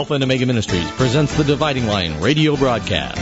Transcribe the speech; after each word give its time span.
Alpha 0.00 0.14
and 0.14 0.24
Omega 0.24 0.46
Ministries 0.46 0.90
presents 0.92 1.36
the 1.36 1.44
Dividing 1.44 1.86
Line 1.86 2.22
radio 2.22 2.56
broadcast. 2.56 3.18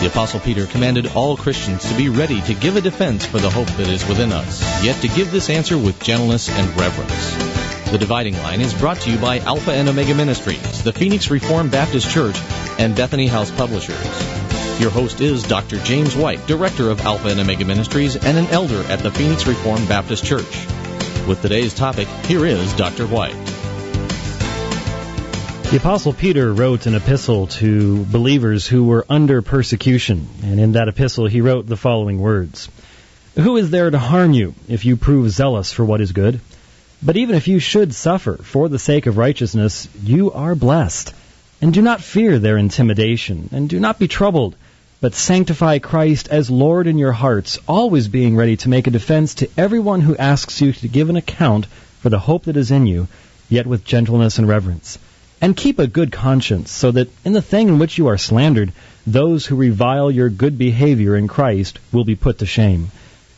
The 0.00 0.06
Apostle 0.06 0.38
Peter 0.38 0.66
commanded 0.66 1.08
all 1.16 1.36
Christians 1.36 1.82
to 1.88 1.96
be 1.96 2.08
ready 2.08 2.40
to 2.42 2.54
give 2.54 2.76
a 2.76 2.80
defense 2.80 3.26
for 3.26 3.40
the 3.40 3.50
hope 3.50 3.66
that 3.66 3.88
is 3.88 4.06
within 4.06 4.30
us, 4.30 4.84
yet 4.84 5.02
to 5.02 5.08
give 5.08 5.32
this 5.32 5.50
answer 5.50 5.76
with 5.76 6.00
gentleness 6.00 6.48
and 6.48 6.68
reverence. 6.76 7.90
The 7.90 7.98
Dividing 7.98 8.38
Line 8.38 8.60
is 8.60 8.72
brought 8.72 8.98
to 8.98 9.10
you 9.10 9.18
by 9.18 9.40
Alpha 9.40 9.72
and 9.72 9.88
Omega 9.88 10.14
Ministries, 10.14 10.84
the 10.84 10.92
Phoenix 10.92 11.28
Reformed 11.28 11.72
Baptist 11.72 12.08
Church, 12.08 12.38
and 12.78 12.94
Bethany 12.94 13.26
House 13.26 13.50
Publishers. 13.50 14.80
Your 14.80 14.90
host 14.90 15.20
is 15.20 15.42
Dr. 15.42 15.80
James 15.80 16.14
White, 16.14 16.46
Director 16.46 16.88
of 16.88 17.00
Alpha 17.00 17.30
and 17.30 17.40
Omega 17.40 17.64
Ministries 17.64 18.14
and 18.14 18.38
an 18.38 18.46
elder 18.46 18.84
at 18.84 19.00
the 19.00 19.10
Phoenix 19.10 19.44
Reformed 19.44 19.88
Baptist 19.88 20.24
Church. 20.24 20.68
With 21.26 21.42
today's 21.42 21.74
topic, 21.74 22.06
here 22.28 22.46
is 22.46 22.72
Dr. 22.74 23.08
White. 23.08 23.49
The 25.70 25.76
Apostle 25.76 26.12
Peter 26.12 26.52
wrote 26.52 26.86
an 26.86 26.96
epistle 26.96 27.46
to 27.46 28.04
believers 28.06 28.66
who 28.66 28.82
were 28.86 29.06
under 29.08 29.40
persecution, 29.40 30.26
and 30.42 30.58
in 30.58 30.72
that 30.72 30.88
epistle 30.88 31.28
he 31.28 31.40
wrote 31.40 31.68
the 31.68 31.76
following 31.76 32.18
words 32.18 32.68
Who 33.36 33.56
is 33.56 33.70
there 33.70 33.88
to 33.88 33.96
harm 33.96 34.32
you 34.32 34.56
if 34.66 34.84
you 34.84 34.96
prove 34.96 35.30
zealous 35.30 35.72
for 35.72 35.84
what 35.84 36.00
is 36.00 36.10
good? 36.10 36.40
But 37.00 37.16
even 37.16 37.36
if 37.36 37.46
you 37.46 37.60
should 37.60 37.94
suffer 37.94 38.38
for 38.42 38.68
the 38.68 38.80
sake 38.80 39.06
of 39.06 39.16
righteousness, 39.16 39.86
you 40.02 40.32
are 40.32 40.56
blessed. 40.56 41.14
And 41.62 41.72
do 41.72 41.82
not 41.82 42.02
fear 42.02 42.40
their 42.40 42.56
intimidation, 42.56 43.48
and 43.52 43.68
do 43.68 43.78
not 43.78 44.00
be 44.00 44.08
troubled, 44.08 44.56
but 45.00 45.14
sanctify 45.14 45.78
Christ 45.78 46.26
as 46.32 46.50
Lord 46.50 46.88
in 46.88 46.98
your 46.98 47.12
hearts, 47.12 47.60
always 47.68 48.08
being 48.08 48.34
ready 48.34 48.56
to 48.56 48.68
make 48.68 48.88
a 48.88 48.90
defense 48.90 49.34
to 49.34 49.50
everyone 49.56 50.00
who 50.00 50.16
asks 50.16 50.60
you 50.60 50.72
to 50.72 50.88
give 50.88 51.10
an 51.10 51.16
account 51.16 51.66
for 52.00 52.08
the 52.08 52.18
hope 52.18 52.46
that 52.46 52.56
is 52.56 52.72
in 52.72 52.88
you, 52.88 53.06
yet 53.48 53.68
with 53.68 53.84
gentleness 53.84 54.36
and 54.36 54.48
reverence 54.48 54.98
and 55.40 55.56
keep 55.56 55.78
a 55.78 55.86
good 55.86 56.12
conscience, 56.12 56.70
so 56.70 56.90
that 56.90 57.08
in 57.24 57.32
the 57.32 57.42
thing 57.42 57.68
in 57.68 57.78
which 57.78 57.96
you 57.96 58.08
are 58.08 58.18
slandered, 58.18 58.72
those 59.06 59.46
who 59.46 59.56
revile 59.56 60.10
your 60.10 60.28
good 60.28 60.58
behavior 60.58 61.16
in 61.16 61.28
Christ 61.28 61.78
will 61.92 62.04
be 62.04 62.14
put 62.14 62.38
to 62.38 62.46
shame. 62.46 62.90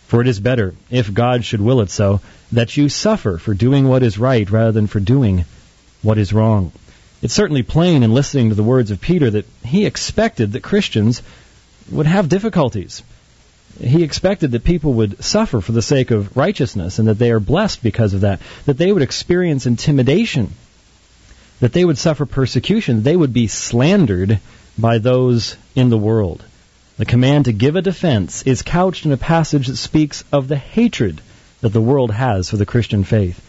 For 0.09 0.21
it 0.21 0.27
is 0.27 0.41
better, 0.41 0.75
if 0.91 1.15
God 1.15 1.45
should 1.45 1.61
will 1.61 1.81
it 1.81 1.91
so, 1.91 2.21
that 2.51 2.77
you 2.77 2.89
suffer 2.89 3.39
for 3.39 3.55
doing 3.55 3.89
what 3.89 4.03
is 4.03 4.19
right 4.19 4.51
rather 4.51 4.73
than 4.73 4.89
for 4.89 5.01
doing 5.01 5.45
what 6.03 6.19
is 6.19 6.33
wrong. 6.33 6.73
It's 7.23 7.35
certainly 7.35 7.63
plain 7.63 8.03
in 8.03 8.13
listening 8.13 8.49
to 8.49 8.57
the 8.57 8.65
words 8.65 8.91
of 8.91 9.01
Peter 9.01 9.31
that 9.31 9.47
he 9.65 9.87
expected 9.87 10.53
that 10.53 10.63
Christians 10.63 11.23
would 11.91 12.07
have 12.07 12.29
difficulties. 12.29 13.03
He 13.81 14.03
expected 14.03 14.51
that 14.51 14.65
people 14.65 14.95
would 14.95 15.23
suffer 15.25 15.61
for 15.61 15.73
the 15.73 15.81
sake 15.81 16.11
of 16.11 16.37
righteousness 16.37 16.99
and 16.99 17.09
that 17.09 17.19
they 17.19 17.31
are 17.31 17.41
blessed 17.41 17.83
because 17.83 18.13
of 18.13 18.23
that, 18.23 18.41
that 18.67 18.77
they 18.77 18.93
would 18.93 19.03
experience 19.03 19.67
intimidation 19.67 20.53
that 21.63 21.73
they 21.73 21.85
would 21.85 21.97
suffer 21.97 22.27
persecution. 22.27 23.05
They 23.05 23.15
would 23.15 23.33
be 23.33 23.47
slandered 23.47 24.41
by 24.77 24.99
those 24.99 25.57
in 25.77 25.91
the 25.91 25.97
world. 25.97 26.43
The 26.99 27.05
command 27.05 27.45
to 27.45 27.53
give 27.53 27.77
a 27.77 27.83
defense 27.83 28.43
is 28.43 28.63
couched 28.63 29.07
in 29.07 29.13
a 29.13 29.17
passage 29.17 29.69
that 29.69 29.77
speaks 29.77 30.25
of 30.33 30.49
the 30.49 30.57
hatred 30.57 31.21
that 31.61 31.69
the 31.69 31.81
world 31.81 32.11
has 32.11 32.51
for 32.51 32.57
the 32.57 32.67
Christian 32.67 33.05
faith. 33.05 33.41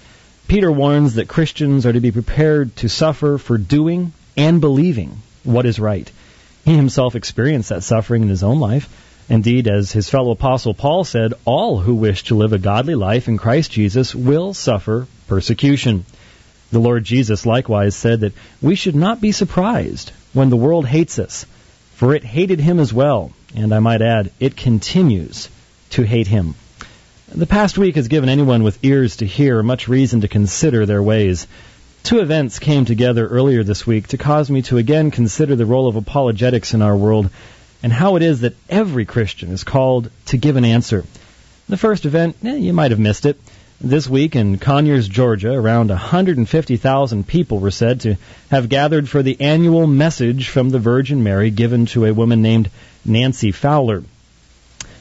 Peter 0.47 0.71
warns 0.71 1.15
that 1.15 1.27
Christians 1.27 1.87
are 1.87 1.93
to 1.93 1.99
be 2.01 2.11
prepared 2.11 2.75
to 2.75 2.87
suffer 2.87 3.39
for 3.39 3.57
doing 3.57 4.13
and 4.37 4.61
believing 4.61 5.17
what 5.43 5.65
is 5.65 5.79
right. 5.79 6.11
He 6.65 6.75
himself 6.75 7.15
experienced 7.15 7.69
that 7.69 7.81
suffering 7.81 8.21
in 8.21 8.29
his 8.29 8.43
own 8.43 8.59
life. 8.59 8.87
Indeed, 9.27 9.67
as 9.67 9.91
his 9.91 10.11
fellow 10.11 10.33
apostle 10.33 10.75
Paul 10.75 11.03
said, 11.03 11.33
all 11.45 11.79
who 11.79 11.95
wish 11.95 12.25
to 12.25 12.35
live 12.35 12.53
a 12.53 12.59
godly 12.59 12.93
life 12.93 13.27
in 13.27 13.39
Christ 13.39 13.71
Jesus 13.71 14.13
will 14.13 14.53
suffer 14.53 15.07
persecution. 15.27 16.05
The 16.73 16.79
Lord 16.79 17.03
Jesus 17.03 17.45
likewise 17.45 17.95
said 17.95 18.21
that 18.21 18.33
we 18.59 18.73
should 18.73 18.95
not 18.95 19.21
be 19.21 19.31
surprised 19.31 20.11
when 20.33 20.49
the 20.49 20.57
world 20.57 20.87
hates 20.87 21.19
us, 21.19 21.45
for 21.93 22.15
it 22.15 22.23
hated 22.23 22.59
him 22.59 22.79
as 22.79 22.91
well, 22.91 23.31
and 23.55 23.71
I 23.71 23.77
might 23.77 24.01
add, 24.01 24.31
it 24.39 24.57
continues 24.57 25.49
to 25.91 26.01
hate 26.01 26.25
him. 26.25 26.55
The 27.31 27.45
past 27.45 27.77
week 27.77 27.95
has 27.95 28.07
given 28.07 28.27
anyone 28.27 28.63
with 28.63 28.83
ears 28.83 29.17
to 29.17 29.27
hear 29.27 29.61
much 29.61 29.87
reason 29.87 30.21
to 30.21 30.27
consider 30.27 30.87
their 30.87 31.03
ways. 31.03 31.45
Two 32.01 32.21
events 32.21 32.57
came 32.57 32.85
together 32.85 33.27
earlier 33.27 33.63
this 33.63 33.85
week 33.85 34.07
to 34.07 34.17
cause 34.17 34.49
me 34.49 34.63
to 34.63 34.79
again 34.79 35.11
consider 35.11 35.55
the 35.55 35.67
role 35.67 35.87
of 35.87 35.95
apologetics 35.95 36.73
in 36.73 36.81
our 36.81 36.97
world 36.97 37.29
and 37.83 37.93
how 37.93 38.15
it 38.15 38.23
is 38.23 38.41
that 38.41 38.55
every 38.67 39.05
Christian 39.05 39.51
is 39.51 39.63
called 39.63 40.09
to 40.25 40.37
give 40.37 40.55
an 40.55 40.65
answer. 40.65 41.05
The 41.69 41.77
first 41.77 42.07
event, 42.07 42.37
eh, 42.43 42.55
you 42.55 42.73
might 42.73 42.89
have 42.89 42.99
missed 42.99 43.27
it. 43.27 43.39
This 43.81 44.07
week 44.07 44.35
in 44.35 44.59
Conyers, 44.59 45.07
Georgia, 45.07 45.51
around 45.51 45.89
150,000 45.89 47.27
people 47.27 47.59
were 47.59 47.71
said 47.71 48.01
to 48.01 48.15
have 48.49 48.69
gathered 48.69 49.09
for 49.09 49.23
the 49.23 49.41
annual 49.41 49.87
message 49.87 50.47
from 50.47 50.69
the 50.69 50.79
Virgin 50.79 51.23
Mary 51.23 51.49
given 51.49 51.85
to 51.87 52.05
a 52.05 52.13
woman 52.13 52.41
named 52.41 52.69
Nancy 53.03 53.51
Fowler. 53.51 54.03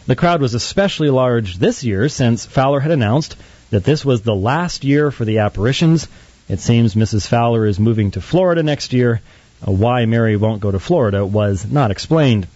The 0.07 0.17
crowd 0.17 0.41
was 0.41 0.55
especially 0.55 1.11
large 1.11 1.59
this 1.59 1.85
year 1.85 2.09
since 2.09 2.45
Fowler 2.45 2.81
had 2.81 2.91
announced 2.91 3.37
that 3.71 3.85
this 3.85 4.05
was 4.05 4.23
the 4.23 4.35
last 4.35 4.85
year 4.85 5.13
for 5.13 5.25
the 5.25 5.39
apparitions. 5.39 6.09
It 6.49 6.59
seems 6.59 6.95
Mrs. 6.95 7.27
Fowler 7.27 7.67
is 7.67 7.79
moving 7.79 8.11
to 8.13 8.21
Florida 8.21 8.63
next 8.65 8.93
year. 8.93 9.21
Why 9.65 10.07
Mary 10.07 10.37
won't 10.37 10.61
go 10.61 10.73
to 10.73 10.81
Florida 10.81 11.25
was 11.25 11.65
not 11.71 11.93
explained. 11.93 12.49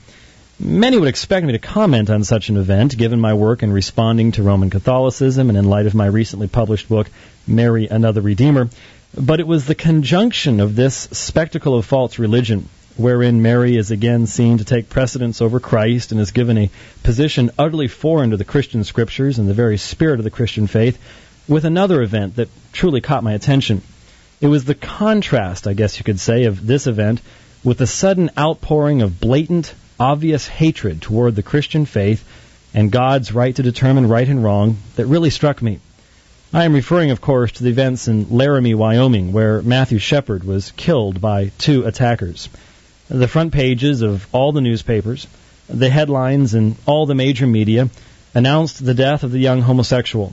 Many 0.59 0.97
would 0.97 1.09
expect 1.09 1.45
me 1.45 1.53
to 1.53 1.59
comment 1.59 2.09
on 2.09 2.25
such 2.25 2.49
an 2.49 2.57
event, 2.57 2.97
given 2.97 3.21
my 3.21 3.35
work 3.35 3.63
in 3.63 3.71
responding 3.71 4.33
to 4.33 4.43
Roman 4.43 4.71
Catholicism 4.71 5.51
and 5.51 5.59
in 5.59 5.67
light 5.67 5.85
of 5.85 5.95
my 5.95 6.07
recently 6.07 6.49
published 6.49 6.89
book, 6.89 7.11
Mary, 7.47 7.89
Another 7.89 8.23
Redeemer. 8.23 8.71
But 9.15 9.39
it 9.39 9.47
was 9.47 9.67
the 9.67 9.75
conjunction 9.75 10.61
of 10.61 10.75
this 10.75 10.95
spectacle 10.95 11.77
of 11.77 11.85
false 11.85 12.19
religion, 12.19 12.71
wherein 12.97 13.43
Mary 13.43 13.77
is 13.77 13.91
again 13.91 14.27
seen 14.27 14.57
to 14.57 14.65
take 14.65 14.89
precedence 14.89 15.43
over 15.43 15.61
Christ 15.61 16.11
and 16.13 16.21
is 16.23 16.31
given 16.31 16.57
a 16.57 16.71
position 17.03 17.51
utterly 17.59 17.89
foreign 17.89 18.31
to 18.31 18.39
the 18.39 18.45
Christian 18.45 18.83
scriptures 18.83 19.39
and 19.39 19.47
the 19.47 19.55
very 19.55 19.77
spirit 19.77 20.21
of 20.21 20.25
the 20.25 20.31
Christian 20.31 20.67
faith, 20.69 20.99
with 21.47 21.67
another 21.67 22.01
event 22.01 22.37
that 22.37 22.49
truly 22.73 23.03
caught 23.03 23.23
my 23.23 23.35
attention. 23.35 23.83
It 24.41 24.47
was 24.47 24.65
the 24.65 24.75
contrast, 24.75 25.67
I 25.67 25.75
guess 25.75 25.99
you 25.99 26.05
could 26.05 26.19
say, 26.19 26.45
of 26.45 26.67
this 26.67 26.87
event 26.87 27.21
with 27.63 27.77
the 27.77 27.87
sudden 27.87 28.31
outpouring 28.39 29.03
of 29.03 29.21
blatant, 29.21 29.75
obvious 29.99 30.47
hatred 30.47 31.01
toward 31.03 31.35
the 31.35 31.43
Christian 31.43 31.87
faith 31.87 32.25
and 32.75 32.91
God's 32.91 33.33
right 33.33 33.55
to 33.57 33.63
determine 33.63 34.09
right 34.09 34.29
and 34.29 34.43
wrong 34.43 34.77
that 34.97 35.07
really 35.07 35.31
struck 35.31 35.63
me. 35.63 35.81
I 36.53 36.65
am 36.65 36.75
referring, 36.75 37.11
of 37.11 37.21
course, 37.21 37.53
to 37.53 37.65
the 37.65 37.71
events 37.71 38.07
in 38.07 38.31
Laramie, 38.31 38.75
Wyoming, 38.75 39.33
where 39.33 39.63
Matthew 39.63 39.99
Shepard 39.99 40.45
was 40.45 40.73
killed 40.73 41.21
by 41.21 41.51
two 41.59 41.85
attackers. 41.85 42.49
The 43.09 43.29
front 43.29 43.53
pages 43.53 44.03
of 44.03 44.27
all 44.33 44.53
the 44.53 44.61
newspapers, 44.61 45.27
the 45.69 45.91
headlines 45.91 46.55
in 46.55 46.77
all 46.87 47.07
the 47.07 47.15
major 47.15 47.47
media 47.47 47.89
announced 48.35 48.85
the 48.85 48.95
death 48.95 49.23
of 49.23 49.33
the 49.33 49.39
young 49.39 49.63
homosexual. 49.63 50.33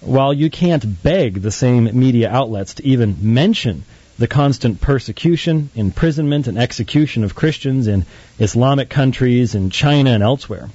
While 0.00 0.32
you 0.32 0.50
can't 0.50 1.02
beg 1.02 1.42
the 1.42 1.50
same 1.50 1.84
media 1.98 2.30
outlets 2.30 2.74
to 2.74 2.86
even 2.86 3.16
mention 3.20 3.84
the 4.22 4.28
constant 4.28 4.80
persecution, 4.80 5.68
imprisonment, 5.74 6.46
and 6.46 6.56
execution 6.56 7.24
of 7.24 7.34
Christians 7.34 7.88
in 7.88 8.06
Islamic 8.38 8.88
countries, 8.88 9.56
in 9.56 9.68
China, 9.68 10.10
and 10.10 10.22
elsewhere. 10.22 10.70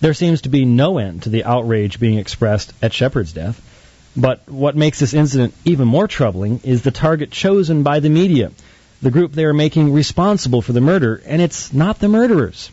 There 0.00 0.14
seems 0.14 0.40
to 0.40 0.48
be 0.48 0.64
no 0.64 0.96
end 0.96 1.24
to 1.24 1.28
the 1.28 1.44
outrage 1.44 2.00
being 2.00 2.16
expressed 2.16 2.72
at 2.80 2.94
Shepard's 2.94 3.34
death. 3.34 3.60
But 4.16 4.48
what 4.48 4.74
makes 4.74 5.00
this 5.00 5.12
incident 5.12 5.52
even 5.66 5.86
more 5.86 6.08
troubling 6.08 6.60
is 6.64 6.80
the 6.80 6.90
target 6.90 7.30
chosen 7.30 7.82
by 7.82 8.00
the 8.00 8.08
media, 8.08 8.52
the 9.02 9.10
group 9.10 9.32
they 9.32 9.44
are 9.44 9.52
making 9.52 9.92
responsible 9.92 10.62
for 10.62 10.72
the 10.72 10.80
murder, 10.80 11.20
and 11.26 11.42
it's 11.42 11.74
not 11.74 11.98
the 11.98 12.08
murderers. 12.08 12.70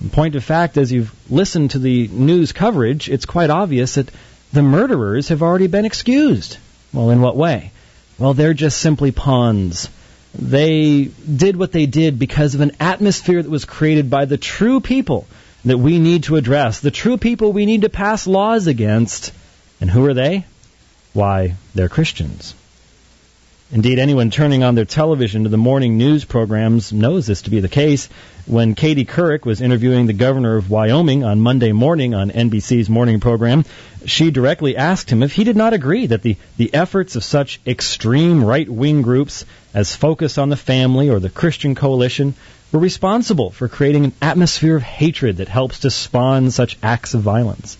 In 0.00 0.08
point 0.08 0.36
of 0.36 0.42
fact, 0.42 0.78
as 0.78 0.90
you've 0.90 1.12
listened 1.30 1.72
to 1.72 1.78
the 1.78 2.08
news 2.08 2.52
coverage, 2.52 3.10
it's 3.10 3.26
quite 3.26 3.50
obvious 3.50 3.96
that 3.96 4.10
the 4.54 4.62
murderers 4.62 5.28
have 5.28 5.42
already 5.42 5.66
been 5.66 5.84
excused. 5.84 6.56
Well, 6.94 7.10
in 7.10 7.20
what 7.20 7.36
way? 7.36 7.72
Well, 8.18 8.34
they're 8.34 8.54
just 8.54 8.78
simply 8.78 9.10
pawns. 9.10 9.88
They 10.34 11.04
did 11.04 11.56
what 11.56 11.72
they 11.72 11.86
did 11.86 12.18
because 12.18 12.54
of 12.54 12.60
an 12.60 12.72
atmosphere 12.80 13.42
that 13.42 13.50
was 13.50 13.64
created 13.64 14.08
by 14.08 14.24
the 14.24 14.38
true 14.38 14.80
people 14.80 15.26
that 15.64 15.78
we 15.78 15.98
need 15.98 16.24
to 16.24 16.36
address, 16.36 16.80
the 16.80 16.90
true 16.90 17.16
people 17.16 17.52
we 17.52 17.66
need 17.66 17.82
to 17.82 17.88
pass 17.88 18.26
laws 18.26 18.66
against. 18.66 19.32
And 19.80 19.90
who 19.90 20.06
are 20.06 20.14
they? 20.14 20.46
Why, 21.12 21.56
they're 21.74 21.88
Christians. 21.88 22.54
Indeed, 23.74 23.98
anyone 23.98 24.30
turning 24.30 24.62
on 24.62 24.74
their 24.74 24.84
television 24.84 25.44
to 25.44 25.48
the 25.48 25.56
morning 25.56 25.96
news 25.96 26.26
programs 26.26 26.92
knows 26.92 27.26
this 27.26 27.40
to 27.42 27.50
be 27.50 27.60
the 27.60 27.70
case. 27.70 28.10
When 28.44 28.74
Katie 28.74 29.06
Couric 29.06 29.46
was 29.46 29.62
interviewing 29.62 30.04
the 30.04 30.12
governor 30.12 30.58
of 30.58 30.68
Wyoming 30.68 31.24
on 31.24 31.40
Monday 31.40 31.72
morning 31.72 32.12
on 32.12 32.30
NBC's 32.30 32.90
morning 32.90 33.18
program, 33.18 33.64
she 34.04 34.30
directly 34.30 34.76
asked 34.76 35.08
him 35.08 35.22
if 35.22 35.32
he 35.32 35.44
did 35.44 35.56
not 35.56 35.72
agree 35.72 36.04
that 36.04 36.20
the, 36.20 36.36
the 36.58 36.74
efforts 36.74 37.16
of 37.16 37.24
such 37.24 37.62
extreme 37.66 38.44
right 38.44 38.68
wing 38.68 39.00
groups 39.00 39.46
as 39.72 39.96
Focus 39.96 40.36
on 40.36 40.50
the 40.50 40.56
Family 40.56 41.08
or 41.08 41.18
the 41.18 41.30
Christian 41.30 41.74
Coalition 41.74 42.34
were 42.72 42.80
responsible 42.80 43.50
for 43.52 43.68
creating 43.68 44.04
an 44.04 44.12
atmosphere 44.20 44.76
of 44.76 44.82
hatred 44.82 45.38
that 45.38 45.48
helps 45.48 45.78
to 45.78 45.90
spawn 45.90 46.50
such 46.50 46.76
acts 46.82 47.14
of 47.14 47.22
violence. 47.22 47.78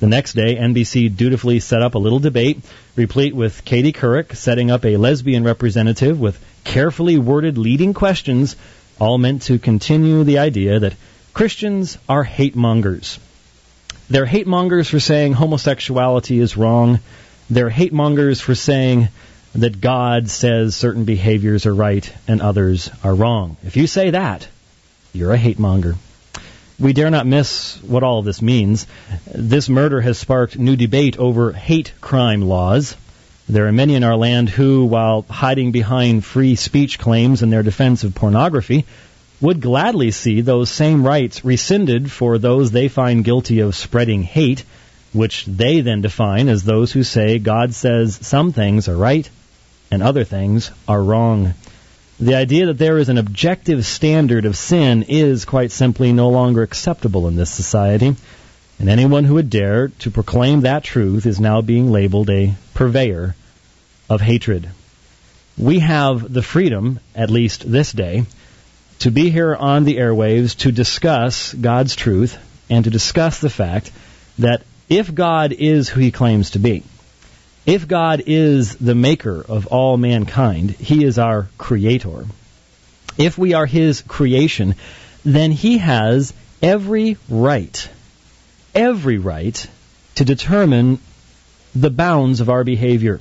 The 0.00 0.08
next 0.08 0.32
day, 0.34 0.56
NBC 0.56 1.16
dutifully 1.16 1.60
set 1.60 1.80
up 1.80 1.94
a 1.94 1.98
little 1.98 2.18
debate, 2.18 2.60
replete 2.96 3.34
with 3.34 3.64
Katie 3.64 3.92
Couric 3.92 4.34
setting 4.34 4.70
up 4.70 4.84
a 4.84 4.96
lesbian 4.96 5.44
representative 5.44 6.18
with 6.18 6.38
carefully 6.64 7.16
worded 7.16 7.58
leading 7.58 7.94
questions, 7.94 8.56
all 8.98 9.18
meant 9.18 9.42
to 9.42 9.58
continue 9.58 10.24
the 10.24 10.38
idea 10.38 10.80
that 10.80 10.94
Christians 11.32 11.96
are 12.08 12.24
hate 12.24 12.56
mongers. 12.56 13.18
They're 14.10 14.26
hate 14.26 14.46
mongers 14.46 14.88
for 14.88 15.00
saying 15.00 15.32
homosexuality 15.32 16.38
is 16.38 16.56
wrong. 16.56 17.00
They're 17.48 17.70
hate 17.70 17.92
mongers 17.92 18.40
for 18.40 18.54
saying 18.54 19.08
that 19.54 19.80
God 19.80 20.28
says 20.28 20.74
certain 20.74 21.04
behaviors 21.04 21.66
are 21.66 21.74
right 21.74 22.12
and 22.26 22.42
others 22.42 22.90
are 23.02 23.14
wrong. 23.14 23.56
If 23.64 23.76
you 23.76 23.86
say 23.86 24.10
that, 24.10 24.48
you're 25.12 25.32
a 25.32 25.38
hate 25.38 25.58
monger. 25.58 25.94
We 26.78 26.92
dare 26.92 27.10
not 27.10 27.26
miss 27.26 27.76
what 27.82 28.02
all 28.02 28.18
of 28.18 28.24
this 28.24 28.42
means. 28.42 28.86
This 29.32 29.68
murder 29.68 30.00
has 30.00 30.18
sparked 30.18 30.58
new 30.58 30.74
debate 30.74 31.16
over 31.18 31.52
hate 31.52 31.92
crime 32.00 32.42
laws. 32.42 32.96
There 33.48 33.68
are 33.68 33.72
many 33.72 33.94
in 33.94 34.02
our 34.02 34.16
land 34.16 34.48
who, 34.48 34.84
while 34.84 35.24
hiding 35.28 35.70
behind 35.70 36.24
free 36.24 36.56
speech 36.56 36.98
claims 36.98 37.42
in 37.42 37.50
their 37.50 37.62
defense 37.62 38.02
of 38.02 38.14
pornography, 38.14 38.86
would 39.40 39.60
gladly 39.60 40.10
see 40.10 40.40
those 40.40 40.68
same 40.68 41.06
rights 41.06 41.44
rescinded 41.44 42.10
for 42.10 42.38
those 42.38 42.70
they 42.70 42.88
find 42.88 43.24
guilty 43.24 43.60
of 43.60 43.76
spreading 43.76 44.22
hate, 44.22 44.64
which 45.12 45.44
they 45.44 45.80
then 45.80 46.00
define 46.00 46.48
as 46.48 46.64
those 46.64 46.90
who 46.90 47.04
say 47.04 47.38
God 47.38 47.72
says 47.72 48.18
some 48.20 48.52
things 48.52 48.88
are 48.88 48.96
right 48.96 49.28
and 49.90 50.02
other 50.02 50.24
things 50.24 50.72
are 50.88 51.02
wrong. 51.02 51.54
The 52.20 52.36
idea 52.36 52.66
that 52.66 52.78
there 52.78 52.98
is 52.98 53.08
an 53.08 53.18
objective 53.18 53.84
standard 53.84 54.44
of 54.44 54.56
sin 54.56 55.02
is 55.08 55.44
quite 55.44 55.72
simply 55.72 56.12
no 56.12 56.30
longer 56.30 56.62
acceptable 56.62 57.26
in 57.26 57.34
this 57.34 57.50
society, 57.50 58.14
and 58.78 58.88
anyone 58.88 59.24
who 59.24 59.34
would 59.34 59.50
dare 59.50 59.88
to 59.88 60.10
proclaim 60.12 60.60
that 60.60 60.84
truth 60.84 61.26
is 61.26 61.40
now 61.40 61.60
being 61.60 61.90
labeled 61.90 62.30
a 62.30 62.54
purveyor 62.72 63.34
of 64.08 64.20
hatred. 64.20 64.68
We 65.58 65.80
have 65.80 66.32
the 66.32 66.42
freedom, 66.42 67.00
at 67.16 67.30
least 67.30 67.68
this 67.68 67.90
day, 67.90 68.26
to 69.00 69.10
be 69.10 69.30
here 69.30 69.54
on 69.54 69.82
the 69.82 69.96
airwaves 69.96 70.56
to 70.58 70.70
discuss 70.70 71.52
God's 71.52 71.96
truth 71.96 72.38
and 72.70 72.84
to 72.84 72.90
discuss 72.90 73.40
the 73.40 73.50
fact 73.50 73.90
that 74.38 74.62
if 74.88 75.12
God 75.12 75.52
is 75.52 75.88
who 75.88 76.00
he 76.00 76.12
claims 76.12 76.50
to 76.50 76.60
be, 76.60 76.84
if 77.66 77.88
God 77.88 78.22
is 78.26 78.76
the 78.76 78.94
maker 78.94 79.44
of 79.46 79.66
all 79.68 79.96
mankind, 79.96 80.70
He 80.70 81.04
is 81.04 81.18
our 81.18 81.48
creator. 81.56 82.26
If 83.16 83.38
we 83.38 83.54
are 83.54 83.66
His 83.66 84.02
creation, 84.02 84.74
then 85.24 85.50
He 85.50 85.78
has 85.78 86.34
every 86.62 87.16
right, 87.28 87.88
every 88.74 89.18
right 89.18 89.66
to 90.16 90.24
determine 90.24 90.98
the 91.74 91.90
bounds 91.90 92.40
of 92.40 92.50
our 92.50 92.64
behavior. 92.64 93.20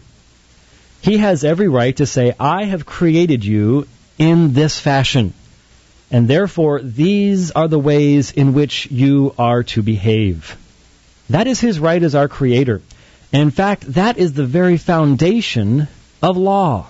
He 1.01 1.18
has 1.18 1.44
every 1.44 1.69
right 1.69 1.95
to 1.98 2.06
say, 2.06 2.34
I 2.40 2.66
have 2.66 2.86
created 2.86 3.44
you 3.44 3.88
in 4.18 4.54
this 4.54 4.80
fashion, 4.80 5.34
and 6.12 6.28
therefore 6.28 6.81
these 6.81 7.51
are 7.51 7.68
the 7.68 7.80
ways 7.80 8.31
in 8.31 8.54
which 8.54 8.92
you 8.92 9.34
are 9.38 9.63
to 9.63 9.81
behave. 9.81 10.57
That 11.30 11.48
is 11.48 11.60
His 11.60 11.80
right 11.80 12.04
as 12.04 12.13
our 12.13 12.28
creator. 12.28 12.81
In 13.33 13.50
fact, 13.50 13.94
that 13.94 14.19
is 14.19 14.33
the 14.33 14.45
very 14.45 14.77
foundation 14.77 15.88
of 16.21 16.38
law. 16.38 16.85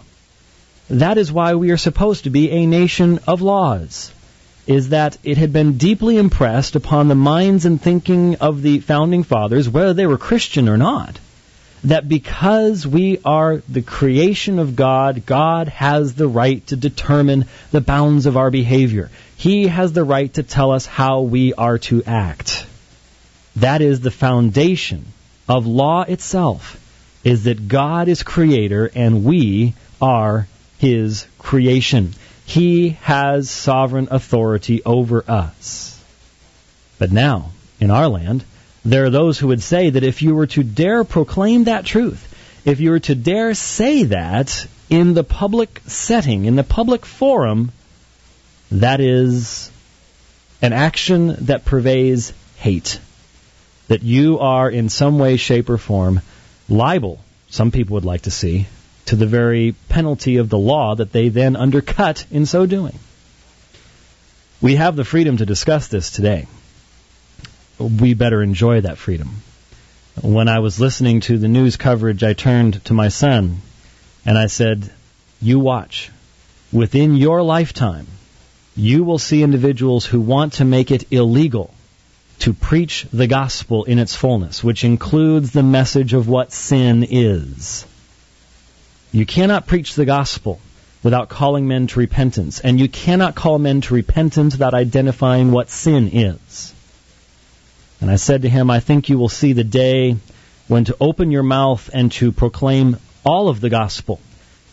That 0.90 1.18
is 1.18 1.31
why 1.31 1.56
we 1.56 1.72
are 1.72 1.78
supposed 1.78 2.25
to 2.25 2.30
be 2.30 2.51
a 2.51 2.66
nation 2.66 3.22
of 3.25 3.42
laws, 3.42 4.12
is 4.68 4.90
that 4.90 5.18
it 5.24 5.38
had 5.38 5.54
been 5.54 5.78
deeply 5.78 6.18
impressed 6.18 6.75
upon 6.75 7.07
the 7.07 7.16
minds 7.16 7.66
and 7.66 7.81
thinking 7.81 8.36
of 8.36 8.62
the 8.62 8.80
founding 8.80 9.24
fathers, 9.24 9.69
whether 9.69 9.94
they 9.94 10.06
were 10.06 10.18
Christian 10.18 10.68
or 10.68 10.75
not, 10.75 11.18
that 11.86 12.10
because 12.10 12.86
we 12.86 13.19
are 13.24 13.63
the 13.69 13.81
creation 13.81 14.60
of 14.60 14.75
God, 14.75 15.25
God 15.25 15.69
has 15.69 16.13
the 16.13 16.28
right 16.28 16.68
to 16.68 16.75
determine 16.75 17.45
the 17.72 17.80
bounds 17.80 18.25
of 18.25 18.36
our 18.36 18.51
behavior. 18.51 19.10
He 19.38 19.68
has 19.68 19.94
the 19.94 20.04
right 20.04 20.34
to 20.34 20.44
tell 20.44 20.72
us 20.72 20.86
how 20.86 21.22
we 21.22 21.54
are 21.54 21.78
to 21.88 22.04
act. 22.04 22.66
That 23.56 23.81
is 23.81 24.01
the 24.01 24.12
foundation 24.12 25.06
of 25.48 25.66
law 25.66 26.04
itself 26.04 26.80
is 27.24 27.45
that 27.45 27.68
God 27.68 28.07
is 28.07 28.24
creator 28.24 28.90
and 28.94 29.24
we 29.24 29.74
are 30.01 30.48
his 30.78 31.25
creation. 31.40 32.13
He 32.45 32.90
has 33.01 33.50
sovereign 33.50 34.10
authority 34.12 34.84
over 34.84 35.24
us. 35.28 36.01
But 37.00 37.12
now, 37.12 37.51
in 37.80 37.92
our 37.92 38.07
land, 38.07 38.44
there 38.86 39.06
are 39.06 39.10
those 39.10 39.40
who 39.40 39.48
would 39.48 39.62
say 39.62 39.90
that 39.90 40.04
if 40.04 40.22
you 40.22 40.36
were 40.36 40.48
to 40.48 40.63
dare 40.63 41.04
proclaim 41.04 41.66
that 41.66 41.86
truth, 41.86 42.30
if 42.66 42.80
you 42.80 42.92
were 42.92 43.00
to 43.00 43.16
dare 43.16 43.54
say 43.54 44.04
that 44.04 44.68
in 44.90 45.13
the 45.13 45.24
public 45.24 45.81
setting, 45.88 46.45
in 46.45 46.56
the 46.56 46.63
public 46.63 47.06
forum, 47.06 47.72
that 48.72 49.00
is 49.00 49.72
an 50.62 50.74
action 50.74 51.36
that 51.45 51.66
purveys 51.66 52.34
hate 52.57 53.00
that 53.88 54.03
you 54.03 54.39
are 54.39 54.69
in 54.69 54.89
some 54.89 55.19
way, 55.19 55.38
shape, 55.38 55.69
or 55.69 55.77
form 55.77 56.21
liable, 56.69 57.19
some 57.50 57.71
people 57.71 57.95
would 57.95 58.06
like 58.06 58.21
to 58.21 58.31
see, 58.31 58.68
to 59.06 59.15
the 59.15 59.27
very 59.27 59.75
penalty 59.89 60.38
of 60.38 60.50
the 60.50 60.57
law 60.57 60.95
that 60.95 61.12
they 61.12 61.30
then 61.30 61.56
undercut 61.56 62.25
in 62.31 62.45
so 62.45 62.65
doing. 62.65 62.97
We 64.62 64.75
have 64.75 64.95
the 64.95 65.03
freedom 65.03 65.38
to 65.38 65.45
discuss 65.45 65.88
this 65.88 66.12
today. 66.12 66.47
We 67.77 68.13
better 68.13 68.41
enjoy 68.41 68.81
that 68.81 68.97
freedom. 68.97 69.41
When 70.21 70.47
I 70.47 70.59
was 70.59 70.80
listening 70.80 71.21
to 71.21 71.38
the 71.38 71.47
news 71.47 71.75
coverage, 71.75 72.24
I 72.24 72.33
turned 72.33 72.85
to 72.85 72.94
my 72.94 73.09
son 73.09 73.62
and 74.25 74.38
I 74.38 74.45
said, 74.45 74.89
You 75.41 75.59
watch. 75.59 76.12
Within 76.71 77.15
your 77.15 77.44
lifetime, 77.44 78.07
you 78.75 79.03
will 79.03 79.19
see 79.19 79.44
individuals 79.44 80.06
who 80.06 80.21
want 80.21 80.53
to 80.53 80.65
make 80.65 80.91
it 80.91 81.12
illegal 81.12 81.73
to 82.44 82.54
preach 82.54 83.07
the 83.13 83.25
gospel 83.25 83.86
in 83.86 84.00
its 84.00 84.13
fullness, 84.13 84.62
which 84.62 84.84
includes 84.84 85.51
the 85.51 85.63
message 85.63 86.13
of 86.13 86.28
what 86.28 86.51
sin 86.51 87.07
is. 87.10 87.86
You 89.13 89.25
cannot 89.25 89.66
preach 89.66 89.95
the 89.95 90.04
gospel 90.04 90.60
without 91.04 91.30
calling 91.30 91.69
men 91.69 91.88
to 91.88 92.00
repentance, 92.00 92.60
and 92.60 92.81
you 92.81 92.90
cannot 92.90 93.34
call 93.34 93.60
men 93.60 93.80
to 93.80 93.94
repentance 93.94 94.56
without 94.56 94.74
identifying 94.74 95.54
what 95.54 95.69
sin 95.69 96.10
is. 96.12 96.73
And 98.02 98.12
I 98.12 98.18
said 98.18 98.42
to 98.42 98.50
him, 98.50 98.69
I 98.69 98.81
think 98.81 99.07
you 99.07 99.18
will 99.18 99.30
see 99.30 99.54
the 99.54 99.64
day 99.64 100.18
when 100.68 100.83
to 100.83 100.97
open 101.00 101.31
your 101.31 101.44
mouth 101.44 101.90
and 101.94 102.12
to 102.14 102.33
proclaim 102.33 102.97
all 103.26 103.47
of 103.47 103.62
the 103.62 103.69
gospel, 103.69 104.19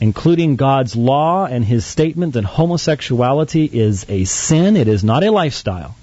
including 0.00 0.56
God's 0.56 0.96
law 0.96 1.46
and 1.46 1.64
his 1.64 1.86
statement 1.86 2.34
that 2.34 2.42
homosexuality 2.42 3.64
is 3.64 4.06
a 4.08 4.24
sin, 4.24 4.76
it 4.76 4.88
is 4.88 5.04
not 5.04 5.22
a 5.22 5.30
lifestyle. 5.30 5.94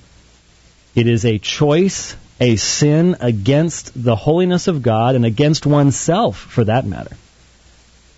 It 0.97 1.05
is 1.05 1.25
a 1.25 1.37
choice, 1.37 2.15
a 2.39 2.55
sin 2.55 3.17
against 3.19 3.91
the 3.93 4.15
holiness 4.15 4.67
of 4.67 4.81
God 4.81 5.13
and 5.13 5.25
against 5.25 5.67
oneself, 5.67 6.37
for 6.37 6.63
that 6.63 6.87
matter. 6.87 7.15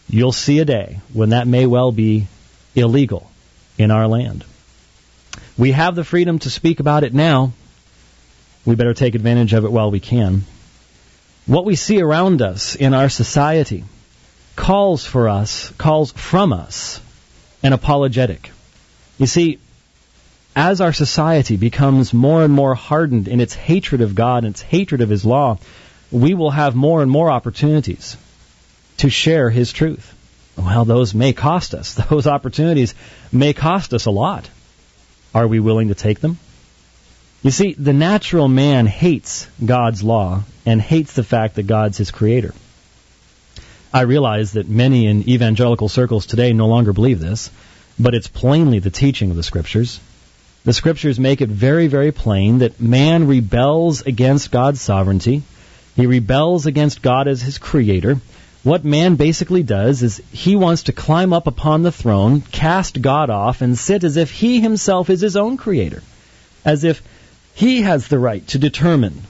You'll 0.09 0.31
see 0.31 0.59
a 0.59 0.65
day 0.65 1.01
when 1.11 1.31
that 1.31 1.45
may 1.45 1.65
well 1.65 1.91
be 1.91 2.27
illegal 2.75 3.29
in 3.77 3.91
our 3.91 4.07
land. 4.07 4.45
We 5.57 5.73
have 5.73 5.93
the 5.93 6.05
freedom 6.05 6.39
to 6.39 6.49
speak 6.49 6.79
about 6.79 7.03
it 7.03 7.13
now. 7.13 7.51
We 8.63 8.75
better 8.75 8.93
take 8.93 9.13
advantage 9.13 9.51
of 9.51 9.65
it 9.65 9.73
while 9.73 9.91
we 9.91 9.99
can. 9.99 10.45
What 11.47 11.65
we 11.65 11.75
see 11.75 12.01
around 12.01 12.41
us 12.41 12.75
in 12.75 12.93
our 12.93 13.09
society 13.09 13.83
calls 14.55 15.05
for 15.05 15.27
us, 15.27 15.73
calls 15.77 16.13
from 16.13 16.53
us, 16.53 17.01
an 17.61 17.73
apologetic. 17.73 18.51
You 19.17 19.25
see, 19.25 19.59
as 20.55 20.81
our 20.81 20.93
society 20.93 21.57
becomes 21.57 22.13
more 22.13 22.43
and 22.43 22.53
more 22.53 22.75
hardened 22.75 23.27
in 23.27 23.39
its 23.39 23.53
hatred 23.53 24.01
of 24.01 24.15
God 24.15 24.43
and 24.43 24.53
its 24.53 24.61
hatred 24.61 25.01
of 25.01 25.09
His 25.09 25.25
law, 25.25 25.57
we 26.11 26.33
will 26.33 26.51
have 26.51 26.75
more 26.75 27.01
and 27.01 27.11
more 27.11 27.29
opportunities 27.29 28.17
to 28.97 29.09
share 29.09 29.49
His 29.49 29.71
truth. 29.71 30.15
Well, 30.57 30.85
those 30.85 31.13
may 31.13 31.33
cost 31.33 31.73
us. 31.73 31.93
Those 32.09 32.27
opportunities 32.27 32.93
may 33.31 33.53
cost 33.53 33.93
us 33.93 34.05
a 34.05 34.11
lot. 34.11 34.49
Are 35.33 35.47
we 35.47 35.59
willing 35.59 35.87
to 35.87 35.95
take 35.95 36.19
them? 36.19 36.37
You 37.41 37.51
see, 37.51 37.73
the 37.73 37.93
natural 37.93 38.49
man 38.49 38.85
hates 38.85 39.47
God's 39.63 40.03
law 40.03 40.43
and 40.65 40.81
hates 40.81 41.13
the 41.13 41.23
fact 41.23 41.55
that 41.55 41.67
God's 41.67 41.97
his 41.97 42.11
creator. 42.11 42.53
I 43.93 44.01
realize 44.01 44.53
that 44.53 44.67
many 44.67 45.05
in 45.05 45.27
evangelical 45.29 45.87
circles 45.87 46.25
today 46.25 46.51
no 46.51 46.67
longer 46.67 46.91
believe 46.91 47.19
this, 47.19 47.49
but 47.97 48.13
it's 48.13 48.27
plainly 48.27 48.79
the 48.79 48.89
teaching 48.89 49.29
of 49.29 49.37
the 49.37 49.43
scriptures. 49.43 49.99
The 50.69 50.73
scriptures 50.73 51.19
make 51.19 51.41
it 51.41 51.49
very, 51.49 51.87
very 51.87 52.11
plain 52.11 52.59
that 52.59 52.79
man 52.79 53.25
rebels 53.25 54.03
against 54.03 54.51
God's 54.51 54.79
sovereignty. 54.79 55.41
He 55.95 56.05
rebels 56.05 56.67
against 56.67 57.01
God 57.01 57.27
as 57.27 57.41
his 57.41 57.57
creator. 57.57 58.21
What 58.61 58.85
man 58.85 59.15
basically 59.15 59.63
does 59.63 60.03
is 60.03 60.21
he 60.31 60.55
wants 60.55 60.83
to 60.83 60.91
climb 60.91 61.33
up 61.33 61.47
upon 61.47 61.81
the 61.81 61.91
throne, 61.91 62.41
cast 62.41 63.01
God 63.01 63.31
off, 63.31 63.63
and 63.63 63.75
sit 63.75 64.03
as 64.03 64.15
if 64.15 64.29
he 64.29 64.59
himself 64.59 65.09
is 65.09 65.21
his 65.21 65.35
own 65.35 65.57
creator. 65.57 66.03
As 66.63 66.83
if 66.83 67.01
he 67.55 67.81
has 67.81 68.07
the 68.07 68.19
right 68.19 68.45
to 68.49 68.59
determine 68.59 69.23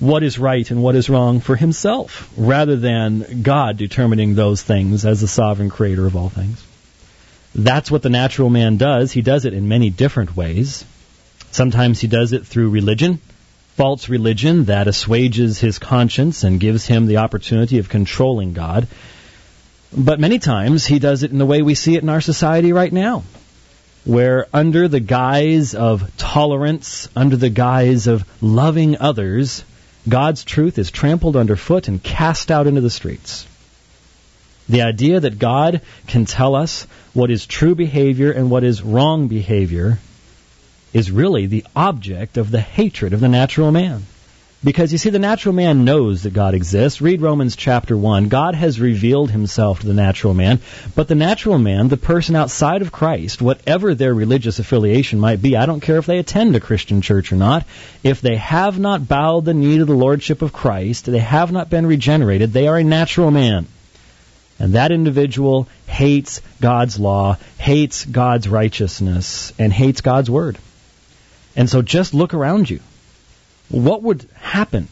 what 0.00 0.22
is 0.22 0.38
right 0.38 0.70
and 0.70 0.82
what 0.82 0.96
is 0.96 1.08
wrong 1.08 1.40
for 1.40 1.56
himself, 1.56 2.30
rather 2.36 2.76
than 2.76 3.40
God 3.40 3.78
determining 3.78 4.34
those 4.34 4.62
things 4.62 5.06
as 5.06 5.22
the 5.22 5.28
sovereign 5.28 5.70
creator 5.70 6.04
of 6.04 6.14
all 6.14 6.28
things. 6.28 6.62
That's 7.58 7.90
what 7.90 8.02
the 8.02 8.08
natural 8.08 8.50
man 8.50 8.76
does. 8.76 9.10
He 9.10 9.20
does 9.20 9.44
it 9.44 9.52
in 9.52 9.66
many 9.66 9.90
different 9.90 10.36
ways. 10.36 10.84
Sometimes 11.50 11.98
he 11.98 12.06
does 12.06 12.32
it 12.32 12.46
through 12.46 12.70
religion, 12.70 13.20
false 13.74 14.08
religion 14.08 14.66
that 14.66 14.86
assuages 14.86 15.58
his 15.58 15.80
conscience 15.80 16.44
and 16.44 16.60
gives 16.60 16.86
him 16.86 17.06
the 17.06 17.16
opportunity 17.16 17.78
of 17.78 17.88
controlling 17.88 18.52
God. 18.52 18.86
But 19.92 20.20
many 20.20 20.38
times 20.38 20.86
he 20.86 21.00
does 21.00 21.24
it 21.24 21.32
in 21.32 21.38
the 21.38 21.46
way 21.46 21.62
we 21.62 21.74
see 21.74 21.96
it 21.96 22.04
in 22.04 22.08
our 22.08 22.20
society 22.20 22.72
right 22.72 22.92
now, 22.92 23.24
where 24.04 24.46
under 24.54 24.86
the 24.86 25.00
guise 25.00 25.74
of 25.74 26.16
tolerance, 26.16 27.08
under 27.16 27.36
the 27.36 27.50
guise 27.50 28.06
of 28.06 28.24
loving 28.40 28.98
others, 29.00 29.64
God's 30.08 30.44
truth 30.44 30.78
is 30.78 30.92
trampled 30.92 31.34
underfoot 31.34 31.88
and 31.88 32.00
cast 32.00 32.52
out 32.52 32.68
into 32.68 32.82
the 32.82 32.88
streets. 32.88 33.47
The 34.68 34.82
idea 34.82 35.20
that 35.20 35.38
God 35.38 35.80
can 36.06 36.26
tell 36.26 36.54
us 36.54 36.86
what 37.14 37.30
is 37.30 37.46
true 37.46 37.74
behavior 37.74 38.30
and 38.30 38.50
what 38.50 38.64
is 38.64 38.82
wrong 38.82 39.28
behavior 39.28 39.98
is 40.92 41.10
really 41.10 41.46
the 41.46 41.64
object 41.74 42.36
of 42.36 42.50
the 42.50 42.60
hatred 42.60 43.12
of 43.12 43.20
the 43.20 43.28
natural 43.28 43.72
man. 43.72 44.04
Because 44.64 44.90
you 44.90 44.98
see, 44.98 45.10
the 45.10 45.20
natural 45.20 45.54
man 45.54 45.84
knows 45.84 46.24
that 46.24 46.34
God 46.34 46.52
exists. 46.52 47.00
Read 47.00 47.22
Romans 47.22 47.54
chapter 47.54 47.96
1. 47.96 48.26
God 48.26 48.56
has 48.56 48.80
revealed 48.80 49.30
himself 49.30 49.80
to 49.80 49.86
the 49.86 49.94
natural 49.94 50.34
man. 50.34 50.58
But 50.96 51.06
the 51.06 51.14
natural 51.14 51.58
man, 51.58 51.86
the 51.86 51.96
person 51.96 52.34
outside 52.34 52.82
of 52.82 52.90
Christ, 52.90 53.40
whatever 53.40 53.94
their 53.94 54.12
religious 54.12 54.58
affiliation 54.58 55.20
might 55.20 55.40
be, 55.40 55.56
I 55.56 55.66
don't 55.66 55.80
care 55.80 55.98
if 55.98 56.06
they 56.06 56.18
attend 56.18 56.56
a 56.56 56.60
Christian 56.60 57.02
church 57.02 57.32
or 57.32 57.36
not, 57.36 57.64
if 58.02 58.20
they 58.20 58.34
have 58.34 58.80
not 58.80 59.06
bowed 59.06 59.44
the 59.44 59.54
knee 59.54 59.78
to 59.78 59.84
the 59.84 59.92
Lordship 59.92 60.42
of 60.42 60.52
Christ, 60.52 61.06
they 61.06 61.20
have 61.20 61.52
not 61.52 61.70
been 61.70 61.86
regenerated, 61.86 62.52
they 62.52 62.66
are 62.66 62.78
a 62.78 62.84
natural 62.84 63.30
man. 63.30 63.68
And 64.58 64.74
that 64.74 64.90
individual 64.90 65.68
hates 65.86 66.40
God's 66.60 66.98
law, 66.98 67.36
hates 67.58 68.04
God's 68.04 68.48
righteousness, 68.48 69.52
and 69.58 69.72
hates 69.72 70.00
God's 70.00 70.30
word. 70.30 70.58
And 71.54 71.70
so 71.70 71.82
just 71.82 72.14
look 72.14 72.34
around 72.34 72.68
you. 72.68 72.80
What 73.68 74.02
would 74.02 74.26
happen 74.34 74.88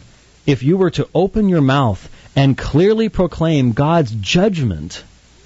if 0.46 0.62
you 0.62 0.76
were 0.76 0.90
to 0.90 1.08
open 1.14 1.48
your 1.48 1.60
mouth 1.62 2.08
and 2.36 2.56
clearly 2.56 3.08
proclaim 3.08 3.72
God's 3.72 4.12
judgment 4.12 5.02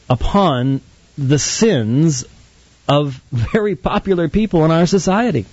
upon 0.09 0.81
the 1.17 1.39
sins 1.39 2.25
of 2.89 3.23
very 3.33 3.77
popular 3.77 4.29
people 4.29 4.65
in 4.65 4.71
our 4.71 4.87
society? 4.87 5.47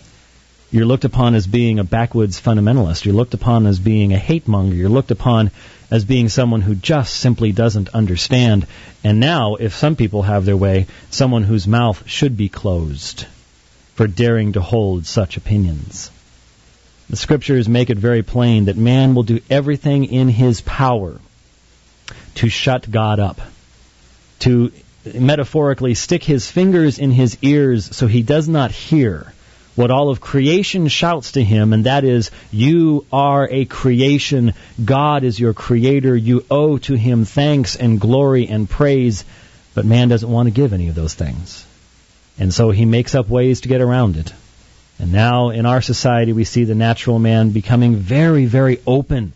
You're 0.72 0.86
looked 0.86 1.06
upon 1.06 1.36
as 1.36 1.48
being 1.48 1.80
a 1.80 1.86
backwoods 1.86 2.42
fundamentalist. 2.42 3.06
You're 3.06 3.16
looked 3.16 3.34
upon 3.34 3.68
as 3.68 3.80
being 3.80 4.12
a 4.12 4.18
hate 4.18 4.50
monger. 4.50 4.76
You're 4.76 4.90
looked 4.90 5.12
upon 5.12 5.52
as 5.90 6.06
being 6.06 6.30
someone 6.30 6.62
who 6.62 6.76
just 6.76 7.14
simply 7.14 7.52
doesn't 7.52 7.90
understand. 7.90 8.68
And 9.04 9.20
now, 9.20 9.56
if 9.56 9.76
some 9.76 9.96
people 9.96 10.24
have 10.24 10.46
their 10.46 10.58
way, 10.58 10.88
someone 11.10 11.44
whose 11.44 11.68
mouth 11.68 12.08
should 12.08 12.36
be 12.36 12.50
closed 12.50 13.26
for 13.96 14.08
daring 14.08 14.54
to 14.54 14.62
hold 14.62 15.06
such 15.06 15.38
opinions. 15.38 16.12
The 17.10 17.16
scriptures 17.16 17.70
make 17.70 17.90
it 17.90 17.98
very 17.98 18.22
plain 18.22 18.66
that 18.66 18.76
man 18.76 19.16
will 19.16 19.24
do 19.24 19.40
everything 19.50 20.06
in 20.06 20.28
his 20.28 20.60
power 20.62 21.20
to 22.36 22.50
shut 22.50 22.90
God 22.92 23.20
up, 23.20 23.40
to 24.40 24.72
metaphorically 25.14 25.94
stick 25.94 26.24
his 26.24 26.52
fingers 26.52 27.00
in 27.00 27.12
his 27.12 27.38
ears 27.42 27.96
so 27.96 28.08
he 28.08 28.24
does 28.24 28.50
not 28.50 28.72
hear 28.72 29.32
what 29.78 29.92
all 29.92 30.10
of 30.10 30.20
creation 30.20 30.88
shouts 30.88 31.34
to 31.34 31.44
him, 31.44 31.72
and 31.72 31.84
that 31.84 32.04
is, 32.04 32.32
You 32.52 33.06
are 33.14 33.48
a 33.48 33.66
creation. 33.66 34.54
God 34.84 35.24
is 35.24 35.40
your 35.40 35.54
creator. 35.54 36.16
You 36.16 36.44
owe 36.50 36.80
to 36.80 36.96
him 36.96 37.26
thanks 37.26 37.76
and 37.76 38.02
glory 38.02 38.48
and 38.48 38.68
praise. 38.68 39.24
But 39.76 39.86
man 39.86 40.08
doesn't 40.08 40.32
want 40.32 40.48
to 40.48 40.52
give 40.52 40.74
any 40.74 40.88
of 40.88 40.96
those 40.96 41.14
things. 41.14 41.64
And 42.40 42.52
so 42.52 42.72
he 42.72 42.86
makes 42.86 43.14
up 43.14 43.30
ways 43.30 43.62
to 43.62 43.68
get 43.68 43.82
around 43.82 44.18
it. 44.18 44.34
And 44.98 45.12
now 45.12 45.52
in 45.52 45.68
our 45.68 45.84
society, 45.84 46.34
we 46.34 46.44
see 46.44 46.64
the 46.64 46.74
natural 46.74 47.20
man 47.20 47.52
becoming 47.52 47.98
very, 47.98 48.46
very 48.46 48.82
open 48.88 49.34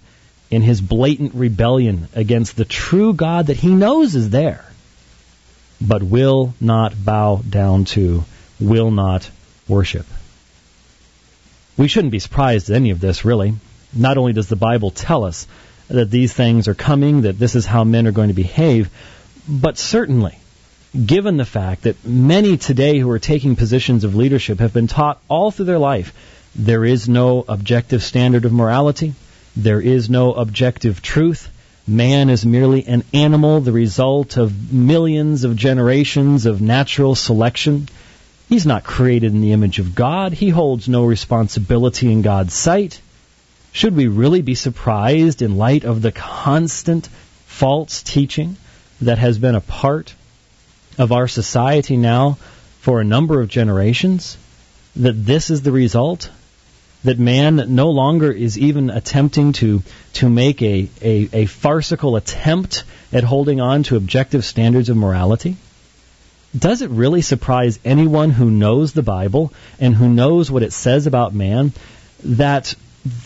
in 0.49 0.63
his 0.63 0.81
blatant 0.81 1.35
rebellion 1.35 2.07
against 2.15 2.55
the 2.55 2.65
true 2.65 3.13
God 3.13 3.47
that 3.47 3.57
he 3.57 3.75
knows 3.75 4.15
is 4.15 4.31
there, 4.31 4.65
but 5.79 6.01
will 6.01 6.55
not 6.59 6.93
bow 7.05 7.43
down 7.47 7.85
to, 7.93 8.25
will 8.59 8.89
not 8.89 9.29
worship. 9.67 10.07
We 11.81 11.87
shouldn't 11.87 12.11
be 12.11 12.19
surprised 12.19 12.69
at 12.69 12.75
any 12.75 12.91
of 12.91 12.99
this, 12.99 13.25
really. 13.25 13.55
Not 13.91 14.19
only 14.19 14.33
does 14.33 14.47
the 14.47 14.55
Bible 14.55 14.91
tell 14.91 15.23
us 15.23 15.47
that 15.87 16.11
these 16.11 16.31
things 16.31 16.67
are 16.67 16.75
coming, 16.75 17.21
that 17.21 17.39
this 17.39 17.55
is 17.55 17.65
how 17.65 17.83
men 17.83 18.05
are 18.05 18.11
going 18.11 18.27
to 18.27 18.35
behave, 18.35 18.91
but 19.47 19.79
certainly, 19.79 20.37
given 21.07 21.37
the 21.37 21.43
fact 21.43 21.81
that 21.81 22.05
many 22.05 22.57
today 22.57 22.99
who 22.99 23.09
are 23.09 23.17
taking 23.17 23.55
positions 23.55 24.03
of 24.03 24.13
leadership 24.13 24.59
have 24.59 24.73
been 24.73 24.85
taught 24.85 25.19
all 25.27 25.49
through 25.49 25.65
their 25.65 25.79
life 25.79 26.13
there 26.53 26.85
is 26.85 27.09
no 27.09 27.43
objective 27.47 28.03
standard 28.03 28.45
of 28.45 28.53
morality, 28.53 29.15
there 29.55 29.81
is 29.81 30.07
no 30.07 30.33
objective 30.33 31.01
truth. 31.01 31.49
Man 31.87 32.29
is 32.29 32.45
merely 32.45 32.85
an 32.85 33.03
animal, 33.11 33.59
the 33.59 33.71
result 33.71 34.37
of 34.37 34.71
millions 34.71 35.45
of 35.45 35.55
generations 35.55 36.45
of 36.45 36.61
natural 36.61 37.15
selection. 37.15 37.87
He's 38.51 38.65
not 38.65 38.83
created 38.83 39.31
in 39.33 39.39
the 39.39 39.53
image 39.53 39.79
of 39.79 39.95
God. 39.95 40.33
He 40.33 40.49
holds 40.49 40.89
no 40.89 41.05
responsibility 41.05 42.11
in 42.11 42.21
God's 42.21 42.53
sight. 42.53 42.99
Should 43.71 43.95
we 43.95 44.07
really 44.07 44.41
be 44.41 44.55
surprised 44.55 45.41
in 45.41 45.55
light 45.55 45.85
of 45.85 46.01
the 46.01 46.11
constant 46.11 47.07
false 47.45 48.03
teaching 48.03 48.57
that 48.99 49.19
has 49.19 49.37
been 49.37 49.55
a 49.55 49.61
part 49.61 50.13
of 50.97 51.13
our 51.13 51.29
society 51.29 51.95
now 51.95 52.37
for 52.81 52.99
a 52.99 53.05
number 53.05 53.39
of 53.39 53.47
generations? 53.47 54.37
That 54.97 55.25
this 55.25 55.49
is 55.49 55.61
the 55.61 55.71
result? 55.71 56.29
That 57.05 57.19
man 57.19 57.73
no 57.73 57.91
longer 57.91 58.33
is 58.33 58.59
even 58.59 58.89
attempting 58.89 59.53
to, 59.53 59.81
to 60.15 60.29
make 60.29 60.61
a, 60.61 60.89
a, 61.01 61.29
a 61.31 61.45
farcical 61.45 62.17
attempt 62.17 62.83
at 63.13 63.23
holding 63.23 63.61
on 63.61 63.83
to 63.83 63.95
objective 63.95 64.43
standards 64.43 64.89
of 64.89 64.97
morality? 64.97 65.55
Does 66.57 66.81
it 66.81 66.89
really 66.89 67.21
surprise 67.21 67.79
anyone 67.85 68.29
who 68.29 68.51
knows 68.51 68.93
the 68.93 69.03
Bible 69.03 69.53
and 69.79 69.95
who 69.95 70.09
knows 70.09 70.51
what 70.51 70.63
it 70.63 70.73
says 70.73 71.07
about 71.07 71.33
man 71.33 71.71
that 72.23 72.75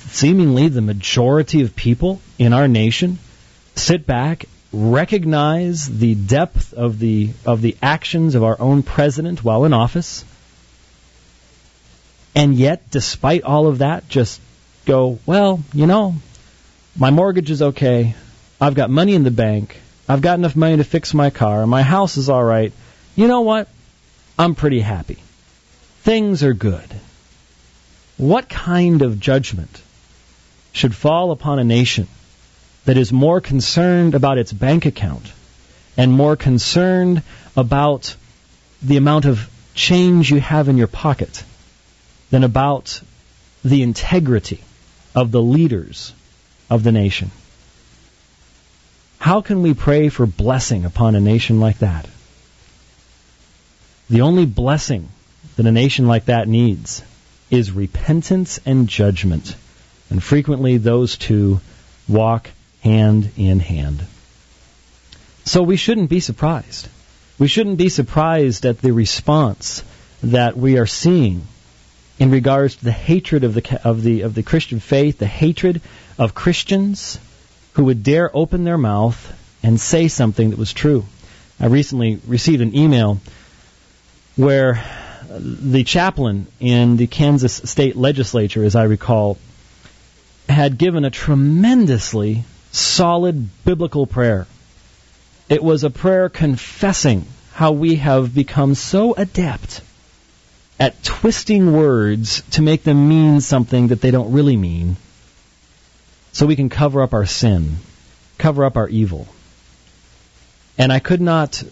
seemingly 0.10 0.67
the 0.67 0.82
majority 0.82 1.62
of 1.62 1.75
people 1.75 2.22
in 2.38 2.53
our 2.53 2.67
nation 2.67 3.17
sit 3.75 4.05
back, 4.05 4.46
recognize 4.72 5.86
the 5.86 6.15
depth 6.15 6.74
of 6.74 7.00
the 7.00 7.32
of 7.46 7.62
the 7.62 7.75
actions 7.82 8.36
of 8.36 8.44
our 8.44 8.60
own 8.60 8.84
president 8.84 9.44
while 9.44 9.65
in 9.65 9.74
office, 9.74 10.24
and 12.36 12.53
yet, 12.53 12.89
despite 12.91 13.44
all 13.44 13.67
of 13.67 13.79
that, 13.79 14.08
just 14.08 14.39
go, 14.86 15.20
well, 15.25 15.62
you 15.74 15.88
know, 15.88 16.15
my 16.98 17.10
mortgage 17.10 17.50
is 17.50 17.62
okay. 17.62 18.15
I've 18.62 18.75
got 18.75 18.89
money 18.89 19.15
in 19.15 19.24
the 19.24 19.32
bank. 19.32 19.77
I've 20.08 20.22
got 20.22 20.38
enough 20.38 20.55
money 20.55 20.77
to 20.77 20.84
fix 20.84 21.13
my 21.13 21.29
car. 21.29 21.65
My 21.65 21.82
house 21.82 22.17
is 22.17 22.29
all 22.29 22.44
right 22.44 22.72
you 23.16 23.28
know 23.28 23.42
what? 23.42 23.68
I'm 24.38 24.56
pretty 24.56 24.80
happy. 24.80 25.18
Things 26.04 26.44
are 26.44 26.54
good. 26.54 26.88
What 28.18 28.50
kind 28.50 29.02
of 29.02 29.20
judgment 29.20 29.82
should 30.72 30.94
fall 30.94 31.32
upon 31.32 31.60
a 31.60 31.64
nation 31.64 32.08
that 32.86 32.98
is 32.98 33.12
more 33.12 33.42
concerned 33.42 34.16
about 34.16 34.38
its 34.38 34.54
bank 34.54 34.86
account 34.86 35.32
and 35.98 36.12
more 36.12 36.36
concerned 36.36 37.24
about 37.56 38.16
the 38.82 38.98
amount 38.98 39.26
of 39.26 39.50
change 39.74 40.30
you 40.30 40.40
have 40.40 40.70
in 40.70 40.78
your 40.78 40.88
pocket 40.88 41.44
than 42.30 42.44
about 42.44 43.02
the 43.64 43.82
integrity 43.82 44.62
of 45.16 45.32
the 45.32 45.42
leaders 45.42 46.14
of 46.70 46.84
the 46.84 46.92
nation? 46.92 47.32
How 49.18 49.42
can 49.42 49.62
we 49.62 49.74
pray 49.74 50.10
for 50.10 50.26
blessing 50.26 50.86
upon 50.86 51.16
a 51.16 51.22
nation 51.22 51.60
like 51.60 51.80
that? 51.80 52.08
The 54.10 54.22
only 54.22 54.46
blessing 54.46 55.10
that 55.56 55.66
a 55.66 55.72
nation 55.72 56.08
like 56.08 56.26
that 56.26 56.48
needs 56.48 57.02
is 57.50 57.72
repentance 57.72 58.60
and 58.66 58.88
judgment. 58.88 59.56
And 60.10 60.22
frequently 60.22 60.78
those 60.78 61.18
two 61.18 61.60
walk 62.08 62.50
hand 62.82 63.32
in 63.38 63.60
hand. 63.60 64.04
So 65.46 65.64
we 65.64 65.78
shouldn't 65.78 66.10
be 66.10 66.20
surprised. 66.20 66.88
We 67.40 67.48
shouldn't 67.48 67.78
be 67.78 67.90
surprised 67.90 68.66
at 68.66 68.82
the 68.82 68.92
response 68.92 69.84
that 70.24 70.56
we 70.56 70.78
are 70.78 70.86
seeing 70.86 71.48
in 72.18 72.32
regards 72.32 72.76
to 72.78 72.86
the 72.86 72.92
hatred 72.92 73.44
of 73.44 73.54
the 73.54 73.82
of 73.84 74.04
the 74.04 74.22
of 74.22 74.34
the 74.34 74.44
Christian 74.44 74.80
faith, 74.80 75.18
the 75.18 75.28
hatred 75.28 75.82
of 76.18 76.34
Christians 76.34 77.20
who 77.74 77.86
would 77.86 78.04
dare 78.04 78.36
open 78.36 78.64
their 78.64 78.78
mouth 78.78 79.34
and 79.62 79.80
say 79.80 80.08
something 80.08 80.52
that 80.52 80.60
was 80.60 80.72
true. 80.72 81.06
I 81.60 81.66
recently 81.68 82.22
received 82.26 82.62
an 82.62 82.76
email 82.76 83.20
where 84.36 84.84
the 85.30 85.84
chaplain 85.84 86.48
in 86.60 86.98
the 86.98 87.08
Kansas 87.08 87.62
state 87.65 87.96
legislature, 87.96 88.63
as 88.63 88.75
I 88.75 88.84
recall, 88.84 89.38
had 90.48 90.77
given 90.77 91.06
a 91.06 91.10
tremendously 91.10 92.44
solid 92.72 93.50
biblical 93.63 94.06
prayer. 94.06 94.48
It 95.50 95.63
was 95.63 95.84
a 95.84 95.89
prayer 95.89 96.30
confessing 96.30 97.25
how 97.54 97.72
we 97.72 97.96
have 97.96 98.36
become 98.36 98.75
so 98.75 99.13
adept 99.13 99.82
at 100.80 101.01
twisting 101.04 101.72
words 101.72 102.42
to 102.51 102.62
make 102.62 102.84
them 102.84 103.08
mean 103.08 103.39
something 103.42 103.88
that 103.88 104.01
they 104.01 104.12
don't 104.12 104.34
really 104.34 104.58
mean 104.58 104.98
so 106.34 106.46
we 106.46 106.58
can 106.58 106.68
cover 106.68 107.01
up 107.01 107.13
our 107.13 107.25
sin, 107.25 107.77
cover 108.38 108.65
up 108.65 108.75
our 108.75 108.89
evil. 108.89 109.25
And 110.77 110.92
I 110.92 111.00
could 111.00 111.22
not, 111.22 111.63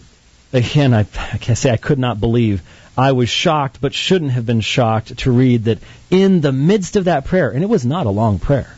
again, 0.54 0.94
I, 0.94 1.00
I 1.32 1.38
can 1.38 1.56
say 1.56 1.70
I 1.70 1.76
could 1.76 1.98
not 1.98 2.20
believe. 2.20 2.62
I 2.96 3.12
was 3.12 3.28
shocked, 3.28 3.80
but 3.80 3.92
shouldn't 3.92 4.30
have 4.30 4.46
been 4.46 4.60
shocked 4.60 5.18
to 5.18 5.32
read 5.32 5.64
that 5.64 5.78
in 6.10 6.40
the 6.40 6.52
midst 6.52 6.96
of 6.96 7.04
that 7.06 7.24
prayer, 7.24 7.50
and 7.50 7.62
it 7.62 7.68
was 7.68 7.84
not 7.84 8.06
a 8.06 8.10
long 8.10 8.38
prayer, 8.38 8.76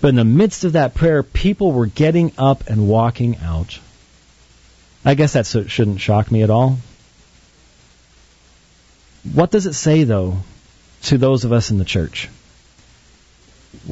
but 0.00 0.08
in 0.08 0.16
the 0.16 0.24
midst 0.24 0.64
of 0.64 0.72
that 0.72 0.94
prayer, 0.94 1.22
people 1.22 1.70
were 1.70 1.86
getting 1.86 2.32
up 2.36 2.68
and 2.68 2.88
walking 2.88 3.38
out. 3.38 3.78
I 5.04 5.14
guess 5.14 5.34
that 5.34 5.46
shouldn't 5.46 6.00
shock 6.00 6.30
me 6.30 6.42
at 6.42 6.50
all. 6.50 6.78
What 9.32 9.52
does 9.52 9.66
it 9.66 9.74
say, 9.74 10.02
though, 10.02 10.38
to 11.02 11.18
those 11.18 11.44
of 11.44 11.52
us 11.52 11.70
in 11.70 11.78
the 11.78 11.84
church? 11.84 12.28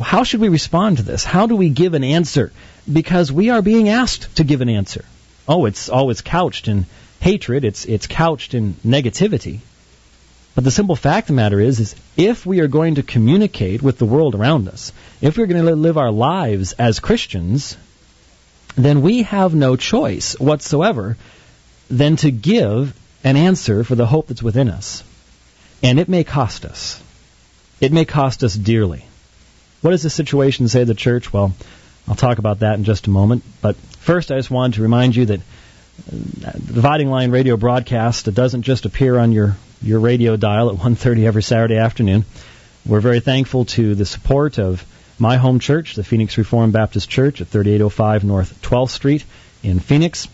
How 0.00 0.24
should 0.24 0.40
we 0.40 0.48
respond 0.48 0.96
to 0.96 1.04
this? 1.04 1.24
How 1.24 1.46
do 1.46 1.54
we 1.54 1.70
give 1.70 1.94
an 1.94 2.04
answer? 2.04 2.52
Because 2.92 3.30
we 3.30 3.50
are 3.50 3.62
being 3.62 3.88
asked 3.88 4.36
to 4.36 4.44
give 4.44 4.60
an 4.60 4.68
answer. 4.68 5.04
Oh, 5.48 5.64
it's 5.66 5.88
always 5.88 6.20
couched 6.20 6.66
in 6.68 6.86
hatred. 7.20 7.64
It's 7.64 7.84
it's 7.84 8.06
couched 8.06 8.54
in 8.54 8.74
negativity. 8.86 9.60
But 10.54 10.64
the 10.64 10.70
simple 10.70 10.96
fact 10.96 11.30
of 11.30 11.36
the 11.36 11.42
matter 11.42 11.60
is, 11.60 11.78
is 11.78 11.94
if 12.16 12.44
we 12.44 12.60
are 12.60 12.66
going 12.66 12.96
to 12.96 13.02
communicate 13.02 13.82
with 13.82 13.98
the 13.98 14.04
world 14.04 14.34
around 14.34 14.68
us, 14.68 14.92
if 15.20 15.38
we're 15.38 15.46
going 15.46 15.64
to 15.64 15.76
live 15.76 15.96
our 15.96 16.10
lives 16.10 16.72
as 16.72 16.98
Christians, 16.98 17.76
then 18.76 19.02
we 19.02 19.22
have 19.22 19.54
no 19.54 19.76
choice 19.76 20.38
whatsoever 20.38 21.16
than 21.88 22.16
to 22.16 22.30
give 22.30 22.94
an 23.22 23.36
answer 23.36 23.84
for 23.84 23.94
the 23.94 24.06
hope 24.06 24.26
that's 24.26 24.42
within 24.42 24.68
us. 24.68 25.04
And 25.82 26.00
it 26.00 26.08
may 26.08 26.24
cost 26.24 26.64
us. 26.64 27.00
It 27.80 27.92
may 27.92 28.04
cost 28.04 28.42
us 28.42 28.54
dearly. 28.54 29.04
What 29.82 29.92
does 29.92 30.02
the 30.02 30.10
situation 30.10 30.68
say 30.68 30.80
to 30.80 30.84
the 30.84 30.94
church? 30.94 31.32
Well, 31.32 31.54
I'll 32.06 32.16
talk 32.16 32.38
about 32.38 32.60
that 32.60 32.74
in 32.74 32.84
just 32.84 33.06
a 33.06 33.10
moment. 33.10 33.44
But 33.62 33.76
first, 33.76 34.30
I 34.30 34.36
just 34.36 34.50
wanted 34.50 34.76
to 34.76 34.82
remind 34.82 35.16
you 35.16 35.26
that 35.26 35.40
the 36.06 36.72
Dividing 36.74 37.10
Line 37.10 37.30
radio 37.30 37.56
broadcast 37.56 38.28
It 38.28 38.34
doesn't 38.34 38.62
just 38.62 38.84
appear 38.84 39.18
on 39.18 39.32
your, 39.32 39.56
your 39.82 40.00
radio 40.00 40.36
dial 40.36 40.70
at 40.70 40.76
1.30 40.76 41.24
every 41.24 41.42
Saturday 41.42 41.76
afternoon. 41.76 42.24
We're 42.86 43.00
very 43.00 43.20
thankful 43.20 43.66
to 43.66 43.94
the 43.94 44.06
support 44.06 44.58
of 44.58 44.84
my 45.18 45.36
home 45.36 45.58
church, 45.58 45.94
the 45.94 46.04
Phoenix 46.04 46.38
Reformed 46.38 46.72
Baptist 46.72 47.10
Church 47.10 47.40
at 47.40 47.48
3805 47.48 48.24
North 48.24 48.62
12th 48.62 48.90
Street 48.90 49.24
in 49.62 49.78
Phoenix, 49.78 50.28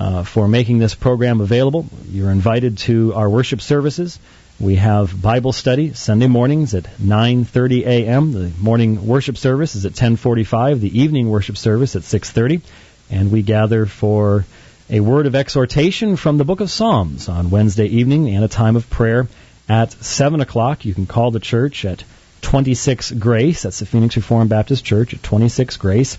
uh, 0.00 0.24
for 0.24 0.48
making 0.48 0.78
this 0.78 0.94
program 0.94 1.40
available. 1.40 1.86
You're 2.08 2.30
invited 2.30 2.78
to 2.78 3.14
our 3.14 3.28
worship 3.28 3.60
services. 3.60 4.18
We 4.58 4.76
have 4.76 5.20
Bible 5.20 5.52
study 5.52 5.92
Sunday 5.94 6.26
mornings 6.26 6.74
at 6.74 6.84
9:30 7.00 7.86
a.m. 7.86 8.32
The 8.32 8.50
morning 8.60 9.06
worship 9.06 9.36
service 9.36 9.76
is 9.76 9.86
at 9.86 9.94
10:45. 9.94 10.80
The 10.80 11.00
evening 11.00 11.28
worship 11.28 11.56
service 11.56 11.96
at 11.96 12.02
6:30, 12.02 12.62
and 13.10 13.30
we 13.30 13.42
gather 13.42 13.86
for 13.86 14.44
a 14.92 15.00
word 15.00 15.26
of 15.26 15.34
exhortation 15.34 16.14
from 16.16 16.36
the 16.36 16.44
book 16.44 16.60
of 16.60 16.70
Psalms 16.70 17.30
on 17.30 17.48
Wednesday 17.48 17.86
evening 17.86 18.28
and 18.28 18.44
a 18.44 18.48
time 18.48 18.76
of 18.76 18.90
prayer 18.90 19.26
at 19.66 19.90
7 19.90 20.42
o'clock. 20.42 20.84
You 20.84 20.92
can 20.92 21.06
call 21.06 21.30
the 21.30 21.40
church 21.40 21.86
at 21.86 22.04
26 22.42 23.12
Grace. 23.12 23.62
That's 23.62 23.78
the 23.78 23.86
Phoenix 23.86 24.16
Reformed 24.16 24.50
Baptist 24.50 24.84
Church 24.84 25.14
at 25.14 25.22
26 25.22 25.78
Grace. 25.78 26.18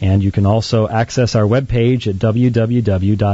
And 0.00 0.22
you 0.22 0.30
can 0.30 0.46
also 0.46 0.86
access 0.86 1.34
our 1.34 1.42
webpage 1.42 2.06
at 2.06 2.14
www.prbc.org. 2.14 3.28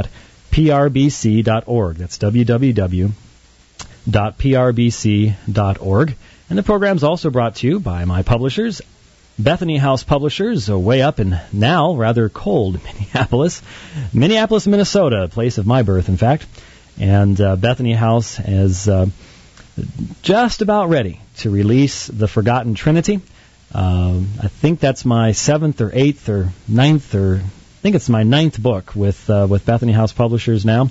That's 1.97 2.17
www.prbc.org. 2.17 3.13
And 6.49 6.57
the 6.57 6.63
program 6.63 6.95
is 6.95 7.03
also 7.03 7.29
brought 7.29 7.57
to 7.57 7.67
you 7.67 7.79
by 7.79 8.05
my 8.05 8.23
publishers, 8.23 8.81
Bethany 9.39 9.77
House 9.77 10.03
Publishers, 10.03 10.69
way 10.69 11.01
up 11.01 11.21
in 11.21 11.39
now 11.53 11.95
rather 11.95 12.27
cold 12.27 12.77
Minneapolis, 13.13 13.61
Minneapolis, 14.13 14.67
Minnesota, 14.67 15.29
place 15.31 15.57
of 15.57 15.65
my 15.65 15.81
birth, 15.81 16.09
in 16.09 16.17
fact. 16.17 16.45
And 16.99 17.39
uh, 17.39 17.55
Bethany 17.55 17.93
House 17.93 18.37
is 18.37 18.89
uh, 18.89 19.05
just 20.23 20.61
about 20.61 20.89
ready 20.89 21.21
to 21.37 21.49
release 21.49 22.07
The 22.07 22.27
Forgotten 22.27 22.75
Trinity. 22.75 23.21
Uh, 23.73 24.19
I 24.41 24.49
think 24.49 24.81
that's 24.81 25.05
my 25.05 25.31
seventh 25.31 25.79
or 25.79 25.89
eighth 25.93 26.27
or 26.27 26.49
ninth 26.67 27.15
or 27.15 27.35
I 27.35 27.81
think 27.81 27.95
it's 27.95 28.09
my 28.09 28.23
ninth 28.23 28.61
book 28.61 28.93
with 28.93 29.29
uh, 29.29 29.47
with 29.49 29.65
Bethany 29.65 29.93
House 29.93 30.11
Publishers 30.11 30.65
now. 30.65 30.89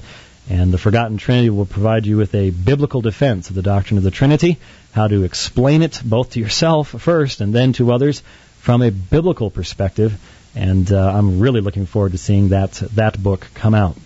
And 0.50 0.72
the 0.72 0.78
Forgotten 0.78 1.18
Trinity 1.18 1.50
will 1.50 1.66
provide 1.66 2.06
you 2.06 2.16
with 2.16 2.34
a 2.34 2.48
biblical 2.48 3.02
defense 3.02 3.50
of 3.50 3.54
the 3.54 3.62
doctrine 3.62 3.98
of 3.98 4.04
the 4.04 4.10
Trinity, 4.10 4.56
how 4.92 5.06
to 5.06 5.24
explain 5.24 5.82
it 5.82 6.00
both 6.02 6.30
to 6.30 6.40
yourself 6.40 6.88
first 6.88 7.42
and 7.42 7.54
then 7.54 7.74
to 7.74 7.92
others 7.92 8.22
from 8.60 8.80
a 8.80 8.90
biblical 8.90 9.50
perspective. 9.50 10.18
And 10.54 10.90
uh, 10.90 11.12
I'm 11.14 11.38
really 11.38 11.60
looking 11.60 11.84
forward 11.84 12.12
to 12.12 12.18
seeing 12.18 12.48
that 12.48 12.72
that 12.94 13.22
book 13.22 13.46
come 13.54 13.74
out. 13.74 13.96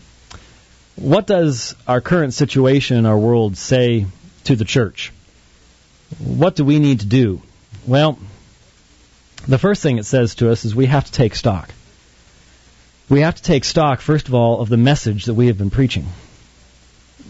What 0.96 1.28
does 1.28 1.76
our 1.86 2.00
current 2.00 2.34
situation 2.34 2.96
in 2.96 3.06
our 3.06 3.16
world 3.16 3.56
say 3.56 4.06
to 4.44 4.56
the 4.56 4.64
church? 4.64 5.12
What 6.18 6.56
do 6.56 6.64
we 6.64 6.80
need 6.80 7.00
to 7.00 7.06
do? 7.06 7.40
Well, 7.86 8.18
the 9.46 9.58
first 9.58 9.80
thing 9.80 9.98
it 9.98 10.06
says 10.06 10.34
to 10.36 10.50
us 10.50 10.64
is 10.64 10.74
we 10.74 10.86
have 10.86 11.04
to 11.04 11.12
take 11.12 11.36
stock. 11.36 11.70
We 13.08 13.20
have 13.20 13.36
to 13.36 13.42
take 13.42 13.64
stock, 13.64 14.00
first 14.00 14.26
of 14.26 14.34
all, 14.34 14.60
of 14.60 14.68
the 14.68 14.76
message 14.76 15.26
that 15.26 15.34
we 15.34 15.46
have 15.46 15.56
been 15.56 15.70
preaching 15.70 16.06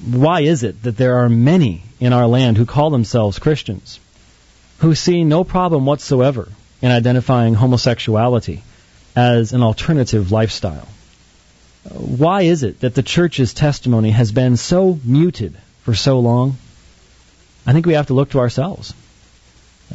why 0.05 0.41
is 0.41 0.63
it 0.63 0.83
that 0.83 0.97
there 0.97 1.19
are 1.19 1.29
many 1.29 1.83
in 2.01 2.13
our 2.13 2.27
land 2.27 2.57
who 2.57 2.67
call 2.67 2.91
themselves 2.91 3.39
Christians 3.39 4.01
who 4.79 4.95
see 4.97 5.23
no 5.23 5.45
problem 5.45 5.87
whatsoever 5.87 6.49
in 6.81 6.91
identifying 6.91 7.55
homosexuality 7.55 8.63
as 9.15 9.53
an 9.53 9.63
alternative 9.63 10.33
lifestyle? 10.33 10.89
Why 11.85 12.43
is 12.43 12.65
it 12.65 12.81
that 12.81 12.95
the 12.95 13.03
church's 13.03 13.55
testimony 13.55 14.11
has 14.11 14.33
been 14.33 14.57
so 14.57 14.99
muted 15.05 15.57
for 15.83 15.95
so 15.95 16.19
long? 16.19 16.57
I 17.65 17.73
think 17.73 17.87
we 17.87 17.95
have 17.95 18.09
to 18.09 18.15
look 18.15 18.31
to 18.31 18.41
ourselves. 18.41 18.95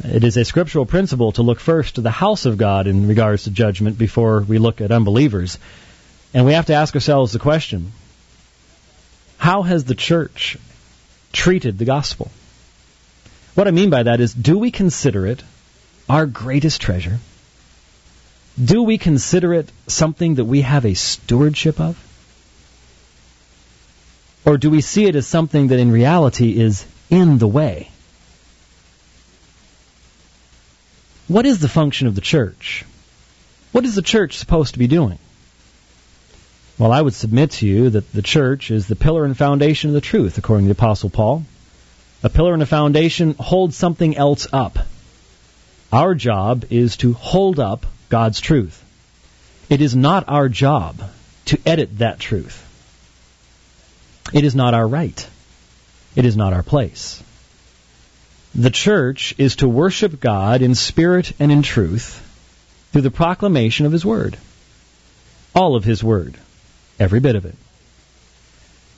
It 0.04 0.24
is 0.24 0.36
a 0.36 0.44
scriptural 0.44 0.86
principle 0.86 1.32
to 1.32 1.42
look 1.42 1.60
first 1.60 1.96
to 1.96 2.00
the 2.00 2.10
house 2.10 2.46
of 2.46 2.56
God 2.56 2.86
in 2.86 3.08
regards 3.08 3.44
to 3.44 3.50
judgment 3.50 3.98
before 3.98 4.40
we 4.40 4.58
look 4.58 4.80
at 4.80 4.92
unbelievers. 4.92 5.58
And 6.32 6.46
we 6.46 6.52
have 6.52 6.66
to 6.66 6.74
ask 6.74 6.94
ourselves 6.94 7.32
the 7.32 7.38
question 7.38 7.92
how 9.38 9.62
has 9.62 9.84
the 9.84 9.94
church 9.94 10.58
treated 11.32 11.78
the 11.78 11.84
gospel? 11.84 12.30
What 13.54 13.68
I 13.68 13.70
mean 13.70 13.90
by 13.90 14.02
that 14.02 14.20
is, 14.20 14.34
do 14.34 14.58
we 14.58 14.70
consider 14.70 15.26
it 15.26 15.42
our 16.08 16.26
greatest 16.26 16.80
treasure? 16.80 17.18
Do 18.62 18.82
we 18.82 18.98
consider 18.98 19.54
it 19.54 19.70
something 19.86 20.34
that 20.36 20.44
we 20.44 20.62
have 20.62 20.84
a 20.84 20.94
stewardship 20.94 21.80
of? 21.80 21.96
Or 24.44 24.58
do 24.58 24.70
we 24.70 24.80
see 24.80 25.06
it 25.06 25.14
as 25.14 25.26
something 25.26 25.68
that 25.68 25.78
in 25.78 25.92
reality 25.92 26.58
is 26.58 26.84
in 27.10 27.38
the 27.38 27.46
way? 27.46 27.90
What 31.28 31.46
is 31.46 31.60
the 31.60 31.68
function 31.68 32.06
of 32.06 32.14
the 32.14 32.20
church? 32.20 32.84
What 33.72 33.84
is 33.84 33.94
the 33.94 34.02
church 34.02 34.38
supposed 34.38 34.72
to 34.72 34.78
be 34.78 34.86
doing? 34.86 35.18
Well, 36.78 36.92
I 36.92 37.02
would 37.02 37.14
submit 37.14 37.50
to 37.52 37.66
you 37.66 37.90
that 37.90 38.12
the 38.12 38.22
church 38.22 38.70
is 38.70 38.86
the 38.86 38.94
pillar 38.94 39.24
and 39.24 39.36
foundation 39.36 39.90
of 39.90 39.94
the 39.94 40.00
truth, 40.00 40.38
according 40.38 40.66
to 40.66 40.74
the 40.74 40.78
Apostle 40.78 41.10
Paul. 41.10 41.44
A 42.22 42.28
pillar 42.28 42.54
and 42.54 42.62
a 42.62 42.66
foundation 42.66 43.34
hold 43.38 43.74
something 43.74 44.16
else 44.16 44.46
up. 44.52 44.78
Our 45.92 46.14
job 46.14 46.66
is 46.70 46.96
to 46.98 47.14
hold 47.14 47.58
up 47.58 47.84
God's 48.08 48.40
truth. 48.40 48.84
It 49.68 49.80
is 49.80 49.96
not 49.96 50.28
our 50.28 50.48
job 50.48 51.02
to 51.46 51.58
edit 51.66 51.98
that 51.98 52.20
truth. 52.20 52.64
It 54.32 54.44
is 54.44 54.54
not 54.54 54.74
our 54.74 54.86
right. 54.86 55.28
It 56.14 56.24
is 56.24 56.36
not 56.36 56.52
our 56.52 56.62
place. 56.62 57.22
The 58.54 58.70
church 58.70 59.34
is 59.36 59.56
to 59.56 59.68
worship 59.68 60.20
God 60.20 60.62
in 60.62 60.74
spirit 60.74 61.32
and 61.40 61.50
in 61.50 61.62
truth 61.62 62.22
through 62.92 63.02
the 63.02 63.10
proclamation 63.10 63.84
of 63.84 63.92
His 63.92 64.04
Word. 64.04 64.36
All 65.54 65.74
of 65.74 65.84
His 65.84 66.04
Word. 66.04 66.36
Every 66.98 67.20
bit 67.20 67.36
of 67.36 67.44
it. 67.44 67.54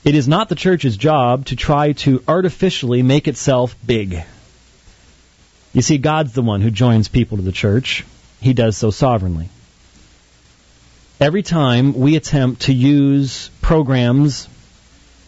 It 0.03 0.15
is 0.15 0.27
not 0.27 0.49
the 0.49 0.55
church's 0.55 0.97
job 0.97 1.45
to 1.47 1.55
try 1.55 1.91
to 1.93 2.23
artificially 2.27 3.03
make 3.03 3.27
itself 3.27 3.75
big. 3.85 4.23
You 5.73 5.81
see, 5.81 5.99
God's 5.99 6.33
the 6.33 6.41
one 6.41 6.61
who 6.61 6.71
joins 6.71 7.07
people 7.07 7.37
to 7.37 7.43
the 7.43 7.51
church. 7.51 8.03
He 8.41 8.53
does 8.53 8.75
so 8.75 8.89
sovereignly. 8.89 9.49
Every 11.19 11.43
time 11.43 11.93
we 11.93 12.15
attempt 12.15 12.63
to 12.63 12.73
use 12.73 13.51
programs, 13.61 14.49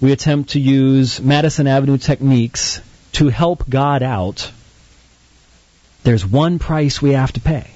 we 0.01 0.11
attempt 0.11 0.51
to 0.51 0.59
use 0.59 1.21
Madison 1.21 1.67
Avenue 1.67 1.99
techniques 1.99 2.81
to 3.13 3.29
help 3.29 3.69
God 3.69 4.01
out, 4.01 4.51
there's 6.03 6.25
one 6.25 6.57
price 6.59 7.01
we 7.01 7.11
have 7.11 7.31
to 7.33 7.39
pay. 7.39 7.69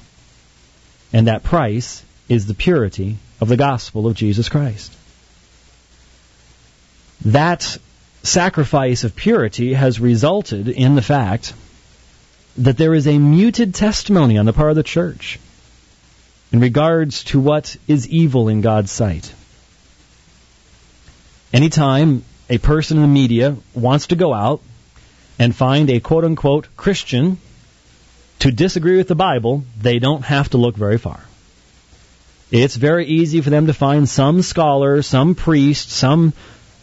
And 1.14 1.28
that 1.28 1.44
price 1.44 2.04
is 2.30 2.46
the 2.46 2.54
purity 2.54 3.18
of 3.40 3.48
the 3.48 3.58
gospel 3.58 4.08
of 4.08 4.16
Jesus 4.16 4.50
Christ. 4.50 4.94
That 7.26 7.78
sacrifice 8.24 9.04
of 9.04 9.16
purity 9.16 9.74
has 9.74 10.00
resulted 10.00 10.68
in 10.68 10.96
the 10.96 11.02
fact 11.02 11.54
that 12.58 12.78
there 12.78 12.94
is 12.94 13.08
a 13.08 13.18
muted 13.18 13.76
testimony 13.76 14.38
on 14.38 14.46
the 14.46 14.54
part 14.54 14.72
of 14.72 14.76
the 14.76 14.84
church 14.84 15.40
in 16.52 16.60
regards 16.60 17.24
to 17.26 17.40
what 17.40 17.76
is 17.88 18.08
evil 18.08 18.50
in 18.50 18.62
God's 18.62 18.92
sight. 18.92 19.34
Anytime 21.54 22.24
a 22.50 22.58
person 22.58 22.98
in 22.98 23.04
the 23.04 23.08
media 23.08 23.56
wants 23.74 24.08
to 24.08 24.16
go 24.16 24.34
out 24.34 24.62
and 25.40 25.56
find 25.56 25.90
a 25.90 26.00
quote 26.00 26.24
unquote 26.24 26.68
Christian 26.76 27.38
to 28.40 28.52
disagree 28.52 28.98
with 28.98 29.08
the 29.08 29.16
Bible, 29.16 29.64
they 29.80 30.00
don't 30.00 30.24
have 30.24 30.50
to 30.50 30.58
look 30.58 30.76
very 30.76 30.98
far. 30.98 31.27
It's 32.52 32.76
very 32.76 33.06
easy 33.06 33.42
for 33.42 33.50
them 33.50 33.68
to 33.68 33.74
find 33.74 34.08
some 34.08 34.42
scholar, 34.42 35.02
some 35.02 35.36
priest, 35.36 35.90
some 35.90 36.34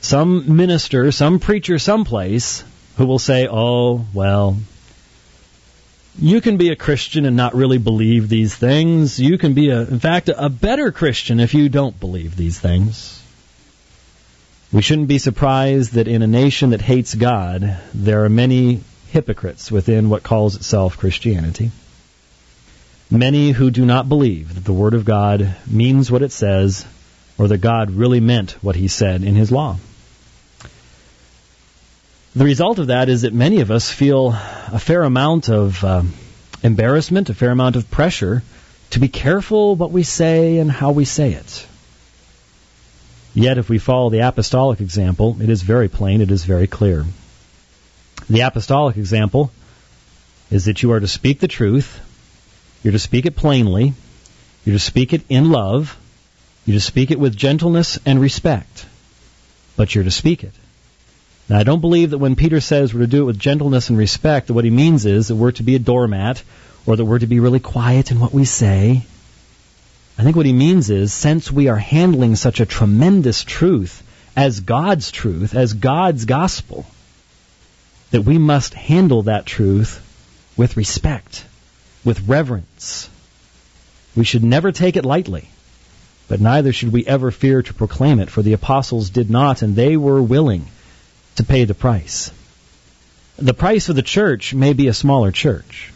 some 0.03 0.57
minister, 0.57 1.11
some 1.11 1.39
preacher 1.39 1.79
someplace 1.79 2.63
who 2.99 3.07
will 3.07 3.19
say, 3.19 3.49
"Oh, 3.51 4.05
well, 4.13 4.59
you 6.21 6.43
can 6.43 6.59
be 6.59 6.69
a 6.69 6.77
Christian 6.77 7.25
and 7.25 7.35
not 7.35 7.55
really 7.55 7.79
believe 7.79 8.29
these 8.29 8.55
things. 8.55 9.19
You 9.19 9.39
can 9.39 9.55
be 9.55 9.71
a 9.71 9.81
in 9.81 10.01
fact 10.01 10.29
a 10.29 10.51
better 10.51 10.93
Christian 10.93 11.41
if 11.41 11.55
you 11.55 11.71
don't 11.71 11.99
believe 11.99 12.37
these 12.37 12.59
things." 12.59 13.19
We 14.71 14.83
shouldn't 14.83 15.09
be 15.09 15.19
surprised 15.19 15.95
that 15.95 16.09
in 16.09 16.21
a 16.23 16.27
nation 16.27 16.71
that 16.71 16.83
hates 16.83 17.15
God, 17.15 17.79
there 17.95 18.25
are 18.25 18.29
many 18.29 18.81
hypocrites 19.13 19.71
within 19.71 20.11
what 20.11 20.25
calls 20.25 20.57
itself 20.57 20.99
Christianity. 20.99 21.71
Many 23.11 23.53
who 23.53 23.71
do 23.71 23.85
not 23.85 24.09
believe 24.09 24.55
that 24.55 24.65
the 24.65 24.73
Word 24.73 24.95
of 24.95 25.05
God 25.05 25.57
means 25.67 26.11
what 26.11 26.23
it 26.23 26.33
says, 26.33 26.87
or 27.39 27.49
that 27.49 27.59
God 27.59 27.91
really 27.91 28.21
meant 28.21 28.53
what 28.63 28.77
He 28.77 28.89
said 28.89 29.23
in 29.23 29.35
His 29.35 29.53
law. 29.53 29.77
The 32.35 32.45
result 32.45 32.79
of 32.79 32.89
that 32.89 33.09
is 33.09 33.23
that 33.23 33.33
many 33.33 33.61
of 33.61 33.71
us 33.71 33.89
feel 33.91 34.31
a 34.31 34.79
fair 34.79 35.05
amount 35.05 35.49
of 35.49 35.85
uh, 35.85 36.03
embarrassment, 36.63 37.31
a 37.31 37.35
fair 37.35 37.51
amount 37.51 37.77
of 37.77 37.91
pressure 37.91 38.43
to 38.91 39.01
be 39.01 39.09
careful 39.09 39.77
what 39.77 39.93
we 39.93 40.03
say 40.03 40.59
and 40.59 40.71
how 40.71 40.91
we 40.91 41.05
say 41.05 41.33
it. 41.33 41.67
Yet, 43.35 43.59
if 43.59 43.69
we 43.69 43.79
follow 43.79 44.11
the 44.11 44.27
apostolic 44.27 44.81
example, 44.81 45.37
it 45.41 45.51
is 45.51 45.63
very 45.63 45.89
plain, 45.89 46.21
it 46.21 46.31
is 46.31 46.45
very 46.45 46.67
clear. 46.67 47.05
The 48.31 48.41
apostolic 48.41 48.97
example 48.97 49.51
is 50.51 50.65
that 50.67 50.83
you 50.83 50.93
are 50.93 51.01
to 51.01 51.09
speak 51.09 51.41
the 51.41 51.49
truth, 51.49 52.01
you're 52.85 52.93
to 52.93 52.99
speak 53.01 53.27
it 53.27 53.35
plainly, 53.35 53.95
you're 54.65 54.77
to 54.77 54.79
speak 54.79 55.13
it 55.13 55.23
in 55.29 55.51
love, 55.51 55.99
you're 56.67 56.77
to 56.77 56.81
speak 56.81 57.11
it 57.11 57.19
with 57.19 57.35
gentleness 57.35 57.99
and 58.07 58.21
respect, 58.21 58.87
but 59.77 59.95
you're 59.95 60.05
to 60.05 60.11
speak 60.11 60.45
it. 60.45 60.53
Now, 61.49 61.59
I 61.59 61.65
don't 61.65 61.81
believe 61.81 62.11
that 62.11 62.19
when 62.19 62.37
Peter 62.37 62.61
says 62.61 62.95
we're 62.95 63.01
to 63.01 63.07
do 63.07 63.23
it 63.23 63.27
with 63.27 63.39
gentleness 63.39 63.89
and 63.89 63.99
respect, 63.99 64.47
that 64.47 64.55
what 64.55 64.65
he 64.65 64.71
means 64.71 65.05
is 65.07 65.29
that 65.29 65.35
we're 65.35 65.53
to 65.53 65.63
be 65.63 65.75
a 65.75 65.79
doormat, 65.81 66.43
or 66.87 66.95
that 66.97 67.05
we're 67.05 67.19
to 67.19 67.27
be 67.27 67.41
really 67.41 67.61
quiet 67.61 68.11
in 68.11 68.21
what 68.21 68.33
we 68.33 68.45
say, 68.45 69.03
I 70.19 70.23
think 70.23 70.37
what 70.37 70.47
he 70.47 70.53
means 70.53 70.91
is 70.91 71.13
since 71.13 71.51
we 71.51 71.69
are 71.69 71.77
handling 71.77 72.37
such 72.37 72.61
a 72.61 72.67
tremendous 72.67 73.43
truth 73.43 74.03
as 74.37 74.61
God's 74.61 75.11
truth, 75.11 75.55
as 75.55 75.73
God's 75.73 76.25
gospel, 76.25 76.87
that 78.11 78.23
we 78.23 78.39
must 78.39 78.75
handle 78.75 79.23
that 79.23 79.47
truth 79.47 80.01
with 80.57 80.77
respect, 80.77 81.45
with 82.05 82.29
reverence. 82.29 83.09
We 84.15 84.25
should 84.25 84.45
never 84.45 84.73
take 84.73 84.97
it 84.97 85.05
lightly, 85.05 85.49
but 86.29 86.41
neither 86.41 86.73
should 86.73 86.93
we 86.93 87.07
ever 87.07 87.31
fear 87.31 87.63
to 87.63 87.75
proclaim 87.75 88.21
it, 88.21 88.31
for 88.31 88.43
the 88.43 88.53
apostles 88.53 89.11
did 89.11 89.31
not, 89.31 89.63
and 89.63 89.75
they 89.75 89.97
were 89.97 90.23
willing 90.23 90.67
to 91.37 91.45
pay 91.45 91.65
the 91.65 91.75
price. 91.75 92.31
The 93.37 93.55
price 93.55 93.89
of 93.89 93.97
the 93.97 94.03
church 94.03 94.55
may 94.55 94.73
be 94.73 94.87
a 94.87 94.95
smaller 94.95 95.33
church. 95.33 95.93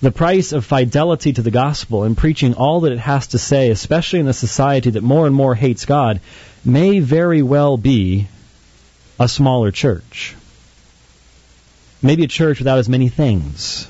The 0.00 0.10
price 0.10 0.52
of 0.52 0.64
fidelity 0.64 1.34
to 1.34 1.42
the 1.42 1.50
gospel 1.50 2.04
and 2.04 2.16
preaching 2.16 2.54
all 2.54 2.80
that 2.80 2.92
it 2.92 2.98
has 2.98 3.28
to 3.28 3.38
say, 3.38 3.70
especially 3.70 4.20
in 4.20 4.28
a 4.28 4.32
society 4.32 4.90
that 4.90 5.02
more 5.02 5.26
and 5.26 5.34
more 5.34 5.54
hates 5.54 5.84
God, 5.84 6.20
may 6.64 7.00
very 7.00 7.42
well 7.42 7.76
be 7.76 8.26
a 9.18 9.28
smaller 9.28 9.70
church. 9.70 10.34
Maybe 12.02 12.24
a 12.24 12.28
church 12.28 12.58
without 12.58 12.78
as 12.78 12.88
many 12.88 13.10
things. 13.10 13.86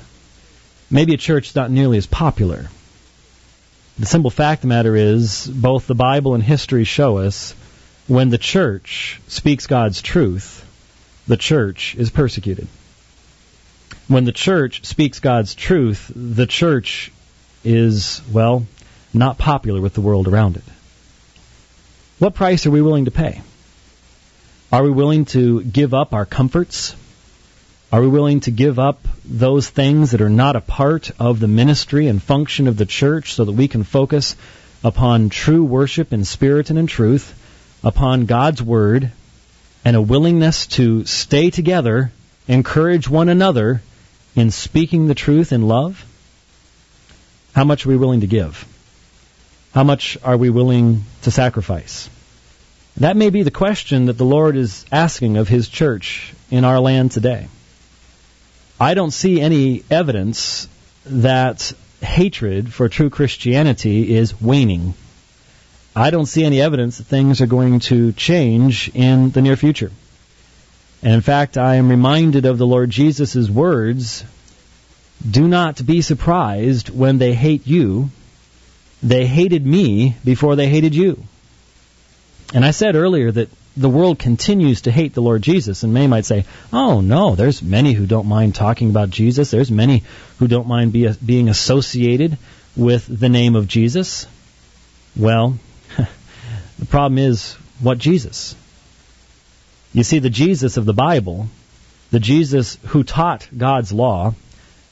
Maybe 0.91 1.13
a 1.13 1.17
church 1.17 1.49
is 1.49 1.55
not 1.55 1.71
nearly 1.71 1.97
as 1.97 2.05
popular. 2.05 2.67
The 3.97 4.05
simple 4.05 4.29
fact 4.29 4.59
of 4.59 4.61
the 4.63 4.75
matter 4.75 4.95
is, 4.95 5.47
both 5.47 5.87
the 5.87 5.95
Bible 5.95 6.35
and 6.35 6.43
history 6.43 6.83
show 6.83 7.17
us 7.17 7.55
when 8.07 8.29
the 8.29 8.37
church 8.37 9.21
speaks 9.27 9.67
God's 9.67 10.01
truth, 10.01 10.65
the 11.27 11.37
church 11.37 11.95
is 11.95 12.09
persecuted 12.09 12.67
when 14.11 14.25
the 14.25 14.31
church 14.33 14.83
speaks 14.85 15.21
God's 15.21 15.55
truth, 15.55 16.11
the 16.13 16.45
church 16.45 17.13
is, 17.63 18.21
well, 18.31 18.65
not 19.13 19.37
popular 19.37 19.79
with 19.79 19.93
the 19.93 20.01
world 20.01 20.27
around 20.27 20.57
it. 20.57 20.63
What 22.19 22.33
price 22.33 22.65
are 22.65 22.71
we 22.71 22.81
willing 22.81 23.05
to 23.05 23.11
pay? 23.11 23.41
Are 24.69 24.83
we 24.83 24.91
willing 24.91 25.25
to 25.25 25.63
give 25.63 25.93
up 25.93 26.13
our 26.13 26.25
comforts? 26.25 26.93
Are 27.91 27.99
we 27.99 28.07
willing 28.07 28.39
to 28.41 28.51
give 28.51 28.79
up 28.79 29.05
those 29.25 29.69
things 29.69 30.11
that 30.11 30.21
are 30.21 30.29
not 30.29 30.55
a 30.55 30.61
part 30.61 31.11
of 31.19 31.41
the 31.41 31.49
ministry 31.49 32.07
and 32.07 32.23
function 32.23 32.69
of 32.69 32.77
the 32.77 32.85
church 32.85 33.33
so 33.33 33.43
that 33.43 33.51
we 33.51 33.67
can 33.67 33.83
focus 33.83 34.37
upon 34.81 35.27
true 35.27 35.65
worship 35.65 36.13
in 36.13 36.23
spirit 36.23 36.69
and 36.69 36.79
in 36.79 36.87
truth, 36.87 37.35
upon 37.83 38.27
God's 38.27 38.63
Word, 38.63 39.11
and 39.83 39.97
a 39.97 40.01
willingness 40.01 40.67
to 40.67 41.05
stay 41.05 41.49
together, 41.49 42.13
encourage 42.47 43.09
one 43.09 43.27
another, 43.27 43.81
in 44.37 44.51
speaking 44.51 45.07
the 45.07 45.15
truth 45.15 45.51
in 45.51 45.67
love? 45.67 46.05
How 47.53 47.65
much 47.65 47.85
are 47.85 47.89
we 47.89 47.97
willing 47.97 48.21
to 48.21 48.27
give? 48.27 48.65
How 49.73 49.83
much 49.83 50.17
are 50.23 50.37
we 50.37 50.49
willing 50.49 51.03
to 51.23 51.31
sacrifice? 51.31 52.09
That 52.97 53.17
may 53.17 53.31
be 53.31 53.43
the 53.43 53.51
question 53.51 54.05
that 54.05 54.17
the 54.17 54.23
Lord 54.23 54.55
is 54.55 54.85
asking 54.93 55.35
of 55.35 55.49
His 55.49 55.67
church 55.67 56.33
in 56.49 56.63
our 56.63 56.79
land 56.79 57.11
today. 57.11 57.49
I 58.81 58.95
don't 58.95 59.11
see 59.11 59.39
any 59.39 59.83
evidence 59.91 60.67
that 61.05 61.71
hatred 62.01 62.73
for 62.73 62.89
true 62.89 63.11
Christianity 63.11 64.15
is 64.15 64.41
waning. 64.41 64.95
I 65.95 66.09
don't 66.09 66.25
see 66.25 66.43
any 66.43 66.59
evidence 66.59 66.97
that 66.97 67.03
things 67.03 67.41
are 67.41 67.45
going 67.45 67.81
to 67.81 68.11
change 68.13 68.89
in 68.95 69.29
the 69.29 69.43
near 69.43 69.55
future. 69.55 69.91
And 71.03 71.13
in 71.13 71.21
fact, 71.21 71.59
I 71.59 71.75
am 71.75 71.89
reminded 71.89 72.47
of 72.47 72.57
the 72.57 72.65
Lord 72.65 72.89
Jesus' 72.89 73.47
words 73.47 74.25
Do 75.29 75.47
not 75.47 75.85
be 75.85 76.01
surprised 76.01 76.89
when 76.89 77.19
they 77.19 77.35
hate 77.35 77.67
you. 77.67 78.09
They 79.03 79.27
hated 79.27 79.63
me 79.63 80.15
before 80.25 80.55
they 80.55 80.69
hated 80.69 80.95
you. 80.95 81.23
And 82.51 82.65
I 82.65 82.71
said 82.71 82.95
earlier 82.95 83.31
that 83.31 83.49
the 83.77 83.89
world 83.89 84.19
continues 84.19 84.81
to 84.81 84.91
hate 84.91 85.13
the 85.13 85.21
Lord 85.21 85.41
Jesus, 85.41 85.83
and 85.83 85.93
many 85.93 86.07
might 86.07 86.25
say, 86.25 86.45
"Oh 86.73 87.01
no, 87.01 87.35
there's 87.35 87.61
many 87.61 87.93
who 87.93 88.05
don't 88.05 88.27
mind 88.27 88.55
talking 88.55 88.89
about 88.89 89.09
Jesus. 89.09 89.51
There's 89.51 89.71
many 89.71 90.03
who 90.39 90.47
don't 90.47 90.67
mind 90.67 90.91
be, 90.91 91.09
being 91.25 91.47
associated 91.47 92.37
with 92.75 93.05
the 93.07 93.29
name 93.29 93.55
of 93.55 93.67
Jesus." 93.67 94.27
Well, 95.15 95.57
the 96.79 96.85
problem 96.85 97.17
is 97.17 97.53
what 97.79 97.97
Jesus? 97.97 98.55
You 99.93 100.03
see, 100.03 100.19
the 100.19 100.29
Jesus 100.29 100.77
of 100.77 100.85
the 100.85 100.93
Bible, 100.93 101.47
the 102.11 102.19
Jesus 102.19 102.77
who 102.87 103.03
taught 103.03 103.47
God's 103.57 103.91
law, 103.91 104.35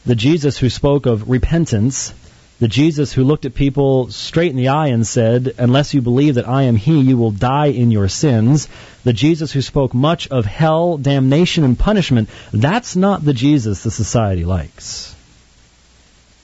the 0.06 0.16
Jesus 0.16 0.58
who 0.58 0.70
spoke 0.70 1.06
of 1.06 1.30
repentance, 1.30 2.14
the 2.60 2.68
Jesus 2.68 3.14
who 3.14 3.24
looked 3.24 3.46
at 3.46 3.54
people 3.54 4.12
straight 4.12 4.52
in 4.52 4.58
the 4.58 4.68
eye 4.68 4.88
and 4.88 5.08
said, 5.08 5.56
Unless 5.58 5.94
you 5.94 6.02
believe 6.02 6.36
that 6.36 6.48
I 6.48 6.64
am 6.64 6.76
He, 6.76 7.00
you 7.00 7.18
will 7.18 7.32
die 7.32 7.68
in 7.68 7.92
your 7.92 8.10
sins. 8.10 8.68
The 9.04 9.14
Jesus 9.14 9.52
who 9.52 9.62
spoke 9.62 9.94
much 9.94 10.28
of 10.28 10.46
hell, 10.46 10.98
damnation, 10.98 11.64
and 11.64 11.80
punishment. 11.80 12.30
That's 12.52 12.96
not 12.96 13.24
the 13.24 13.34
Jesus 13.34 13.84
the 13.84 13.92
society 13.92 14.46
likes. 14.46 15.16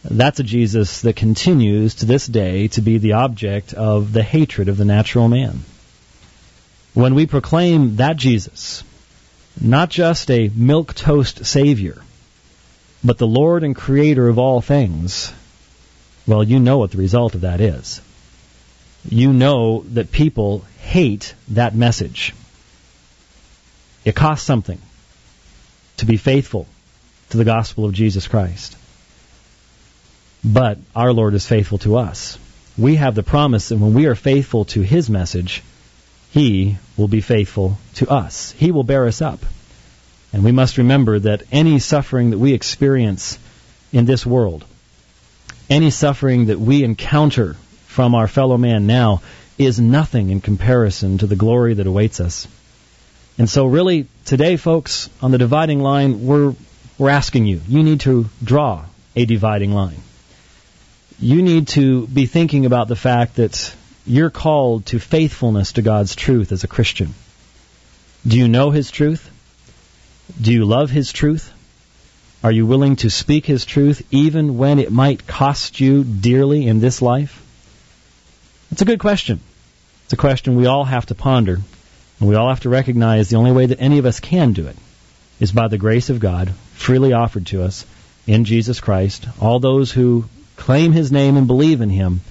That's 0.04 0.40
a 0.40 0.44
Jesus 0.44 1.02
that 1.02 1.16
continues 1.16 1.96
to 1.96 2.06
this 2.06 2.28
day 2.28 2.70
to 2.70 2.82
be 2.82 2.98
the 2.98 3.14
object 3.14 3.74
of 3.74 4.14
the 4.14 4.24
hatred 4.24 4.70
of 4.70 4.78
the 4.78 4.86
natural 4.86 5.28
man 5.28 5.64
when 6.96 7.14
we 7.14 7.28
proclaim 7.28 7.98
that 7.98 8.16
Jesus, 8.16 8.84
not 9.60 9.90
just 9.90 10.32
a 10.32 10.50
milk 10.56 10.96
toast 10.96 11.46
Savior, 11.46 12.02
but 13.04 13.18
the 13.18 13.28
Lord 13.28 13.64
and 13.64 13.76
Creator 13.76 14.30
of 14.30 14.40
all 14.40 14.62
things, 14.62 15.34
well, 16.28 16.44
you 16.44 16.60
know 16.60 16.78
what 16.78 16.92
the 16.92 16.98
result 16.98 17.36
of 17.36 17.42
that 17.42 17.62
is. 17.62 18.02
You 19.08 19.32
know 19.34 19.84
that 19.94 20.12
people 20.12 20.66
hate 20.80 21.36
that 21.50 21.76
message. 21.76 22.34
It 24.04 24.16
costs 24.16 24.46
something 24.46 24.82
to 25.98 26.06
be 26.06 26.18
faithful 26.18 26.68
to 27.30 27.38
the 27.38 27.44
gospel 27.44 27.86
of 27.86 27.94
Jesus 27.94 28.28
Christ. 28.28 28.76
But 30.44 30.78
our 30.96 31.12
Lord 31.12 31.34
is 31.34 31.46
faithful 31.46 31.80
to 31.80 31.98
us. 31.98 32.38
We 32.78 32.96
have 32.96 33.16
the 33.16 33.24
promise 33.24 33.70
that 33.70 33.78
when 33.78 33.94
we 33.94 34.06
are 34.06 34.16
faithful 34.16 34.66
to 34.66 34.82
His 34.82 35.10
message, 35.10 35.64
He 36.32 36.78
will 36.98 37.08
be 37.08 37.22
faithful 37.22 37.78
to 37.96 38.10
us. 38.10 38.52
He 38.52 38.72
will 38.72 38.84
bear 38.84 39.08
us 39.08 39.22
up. 39.22 39.40
And 40.34 40.44
we 40.44 40.52
must 40.52 40.78
remember 40.78 41.18
that 41.20 41.44
any 41.52 41.80
suffering 41.80 42.32
that 42.32 42.38
we 42.38 42.54
experience 42.54 43.40
in 43.94 44.06
this 44.06 44.26
world, 44.26 44.66
any 45.70 45.90
suffering 45.90 46.48
that 46.48 46.60
we 46.60 46.84
encounter 46.84 47.56
from 47.96 48.14
our 48.14 48.28
fellow 48.28 48.58
man 48.58 48.88
now, 48.88 49.22
is 49.58 49.80
nothing 49.80 50.30
in 50.30 50.42
comparison 50.42 51.18
to 51.18 51.28
the 51.28 51.36
glory 51.38 51.76
that 51.76 51.88
awaits 51.88 52.20
us. 52.20 52.46
And 53.38 53.50
so, 53.50 53.66
really, 53.66 54.08
today, 54.26 54.58
folks, 54.58 55.10
on 55.22 55.32
the 55.32 55.38
dividing 55.38 55.80
line, 55.80 56.26
we're, 56.26 56.54
we're 56.98 57.10
asking 57.10 57.46
you, 57.46 57.62
you 57.68 57.84
need 57.84 58.02
to 58.02 58.30
draw 58.44 58.84
a 59.16 59.26
dividing 59.26 59.72
line. 59.72 60.02
You 61.20 61.42
need 61.42 61.70
to 61.70 62.06
be 62.08 62.26
thinking 62.26 62.66
about 62.66 62.90
the 62.90 62.98
fact 62.98 63.38
that 63.38 63.74
you're 64.06 64.30
called 64.30 64.88
to 64.88 65.00
faithfulness 65.00 65.74
to 65.74 65.82
God's 65.82 66.16
truth 66.16 66.52
as 66.52 66.66
a 66.66 66.68
Christian. 66.68 67.14
Do 68.28 68.38
you 68.38 68.50
know 68.50 68.72
His 68.72 68.92
truth? 68.92 69.32
Do 70.42 70.52
you 70.52 70.66
love 70.66 70.90
His 70.90 71.14
truth? 71.14 71.54
Are 72.46 72.52
you 72.52 72.68
willing 72.68 72.98
to 72.98 73.10
speak 73.10 73.48
His 73.48 73.66
truth 73.66 74.06
even 74.12 74.60
when 74.60 74.78
it 74.78 74.92
might 74.92 75.26
cost 75.26 75.80
you 75.80 76.04
dearly 76.04 76.68
in 76.68 76.80
this 76.80 77.02
life? 77.02 77.44
It's 78.72 78.84
a 78.84 78.86
good 78.86 79.00
question. 79.00 79.40
It's 80.04 80.14
a 80.14 80.18
question 80.18 80.56
we 80.56 80.68
all 80.68 80.84
have 80.84 81.08
to 81.08 81.16
ponder, 81.16 81.56
and 82.20 82.30
we 82.30 82.36
all 82.36 82.50
have 82.50 82.60
to 82.60 82.70
recognize 82.70 83.30
the 83.30 83.38
only 83.38 83.52
way 83.52 83.66
that 83.66 83.82
any 83.82 83.98
of 83.98 84.06
us 84.06 84.20
can 84.20 84.54
do 84.54 84.68
it 84.68 84.76
is 85.40 85.52
by 85.52 85.70
the 85.70 85.80
grace 85.80 86.12
of 86.12 86.20
God 86.20 86.52
freely 86.76 87.14
offered 87.14 87.48
to 87.48 87.64
us 87.64 87.84
in 88.28 88.46
Jesus 88.46 88.80
Christ. 88.80 89.26
All 89.42 89.60
those 89.60 89.92
who 89.92 90.26
claim 90.56 90.92
His 90.92 91.12
name 91.12 91.38
and 91.38 91.48
believe 91.48 91.82
in 91.82 91.90
Him 91.90 92.22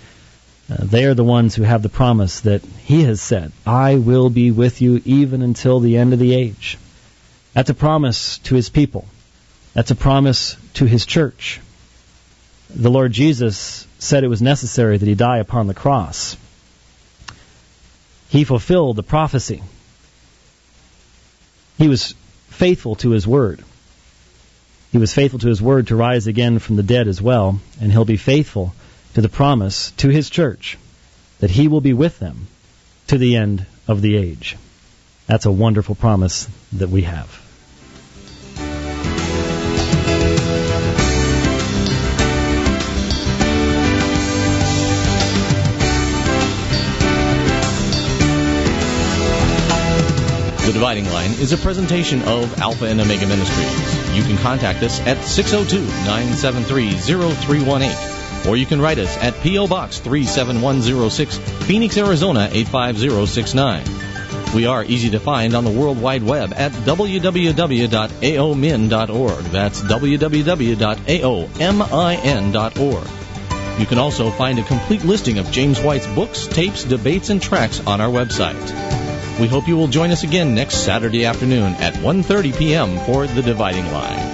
uh, 0.70 0.76
they 0.78 1.06
are 1.06 1.14
the 1.14 1.24
ones 1.24 1.56
who 1.56 1.64
have 1.64 1.82
the 1.82 1.88
promise 1.88 2.42
that 2.42 2.62
He 2.84 3.02
has 3.02 3.20
said, 3.20 3.50
I 3.66 3.96
will 3.96 4.30
be 4.30 4.52
with 4.52 4.80
you 4.80 5.02
even 5.04 5.42
until 5.42 5.80
the 5.80 5.96
end 5.96 6.12
of 6.12 6.20
the 6.20 6.36
age. 6.36 6.78
That's 7.52 7.70
a 7.70 7.74
promise 7.74 8.38
to 8.44 8.54
His 8.54 8.68
people. 8.68 9.08
That's 9.74 9.90
a 9.90 9.96
promise 9.96 10.56
to 10.74 10.86
His 10.86 11.04
church. 11.04 11.60
The 12.70 12.90
Lord 12.90 13.12
Jesus 13.12 13.86
said 13.98 14.24
it 14.24 14.28
was 14.28 14.40
necessary 14.40 14.96
that 14.96 15.06
He 15.06 15.14
die 15.14 15.38
upon 15.38 15.66
the 15.66 15.74
cross. 15.74 16.36
He 18.30 18.44
fulfilled 18.44 18.96
the 18.96 19.02
prophecy. 19.02 19.62
He 21.76 21.88
was 21.88 22.14
faithful 22.48 22.94
to 22.96 23.10
His 23.10 23.26
word. 23.26 23.62
He 24.92 24.98
was 24.98 25.12
faithful 25.12 25.40
to 25.40 25.48
His 25.48 25.60
word 25.60 25.88
to 25.88 25.96
rise 25.96 26.26
again 26.26 26.58
from 26.58 26.76
the 26.76 26.82
dead 26.82 27.08
as 27.08 27.20
well, 27.20 27.60
and 27.80 27.92
He'll 27.92 28.04
be 28.04 28.16
faithful 28.16 28.74
to 29.14 29.20
the 29.20 29.28
promise 29.28 29.92
to 29.92 30.08
his 30.08 30.28
church 30.28 30.76
that 31.38 31.50
he 31.50 31.68
will 31.68 31.80
be 31.80 31.92
with 31.92 32.18
them 32.18 32.46
to 33.06 33.18
the 33.18 33.36
end 33.36 33.64
of 33.88 34.02
the 34.02 34.16
age. 34.16 34.56
That's 35.26 35.46
a 35.46 35.52
wonderful 35.52 35.94
promise 35.94 36.48
that 36.72 36.90
we 36.90 37.02
have. 37.02 37.43
The 50.66 50.72
Dividing 50.72 51.10
Line 51.10 51.32
is 51.32 51.52
a 51.52 51.58
presentation 51.58 52.22
of 52.22 52.58
Alpha 52.58 52.86
and 52.86 52.98
Omega 52.98 53.26
Ministries. 53.26 54.16
You 54.16 54.22
can 54.22 54.38
contact 54.38 54.82
us 54.82 54.98
at 55.00 55.22
602 55.22 55.84
973 56.06 56.92
0318 56.92 58.14
or 58.48 58.56
you 58.56 58.64
can 58.66 58.80
write 58.80 58.98
us 58.98 59.16
at 59.18 59.38
P.O. 59.42 59.66
Box 59.66 59.98
37106, 59.98 61.36
Phoenix, 61.66 61.96
Arizona 61.96 62.48
85069. 62.50 63.84
We 64.54 64.66
are 64.66 64.84
easy 64.84 65.10
to 65.10 65.18
find 65.18 65.54
on 65.54 65.64
the 65.64 65.70
World 65.70 66.00
Wide 66.00 66.22
Web 66.22 66.52
at 66.54 66.72
www.aomin.org. 66.72 67.24
That's 69.44 69.82
www.aomin.org. 69.82 70.68
You 73.80 73.86
can 73.86 73.98
also 73.98 74.30
find 74.30 74.58
a 74.58 74.62
complete 74.62 75.04
listing 75.04 75.38
of 75.38 75.50
James 75.50 75.80
White's 75.80 76.06
books, 76.14 76.46
tapes, 76.46 76.84
debates, 76.84 77.30
and 77.30 77.42
tracks 77.42 77.84
on 77.86 78.00
our 78.00 78.08
website. 78.08 78.93
We 79.40 79.48
hope 79.48 79.66
you 79.66 79.76
will 79.76 79.88
join 79.88 80.10
us 80.10 80.22
again 80.22 80.54
next 80.54 80.84
Saturday 80.84 81.24
afternoon 81.24 81.74
at 81.74 81.94
1:30 81.94 82.56
p.m. 82.56 82.98
for 83.00 83.26
The 83.26 83.42
Dividing 83.42 83.90
Line. 83.92 84.33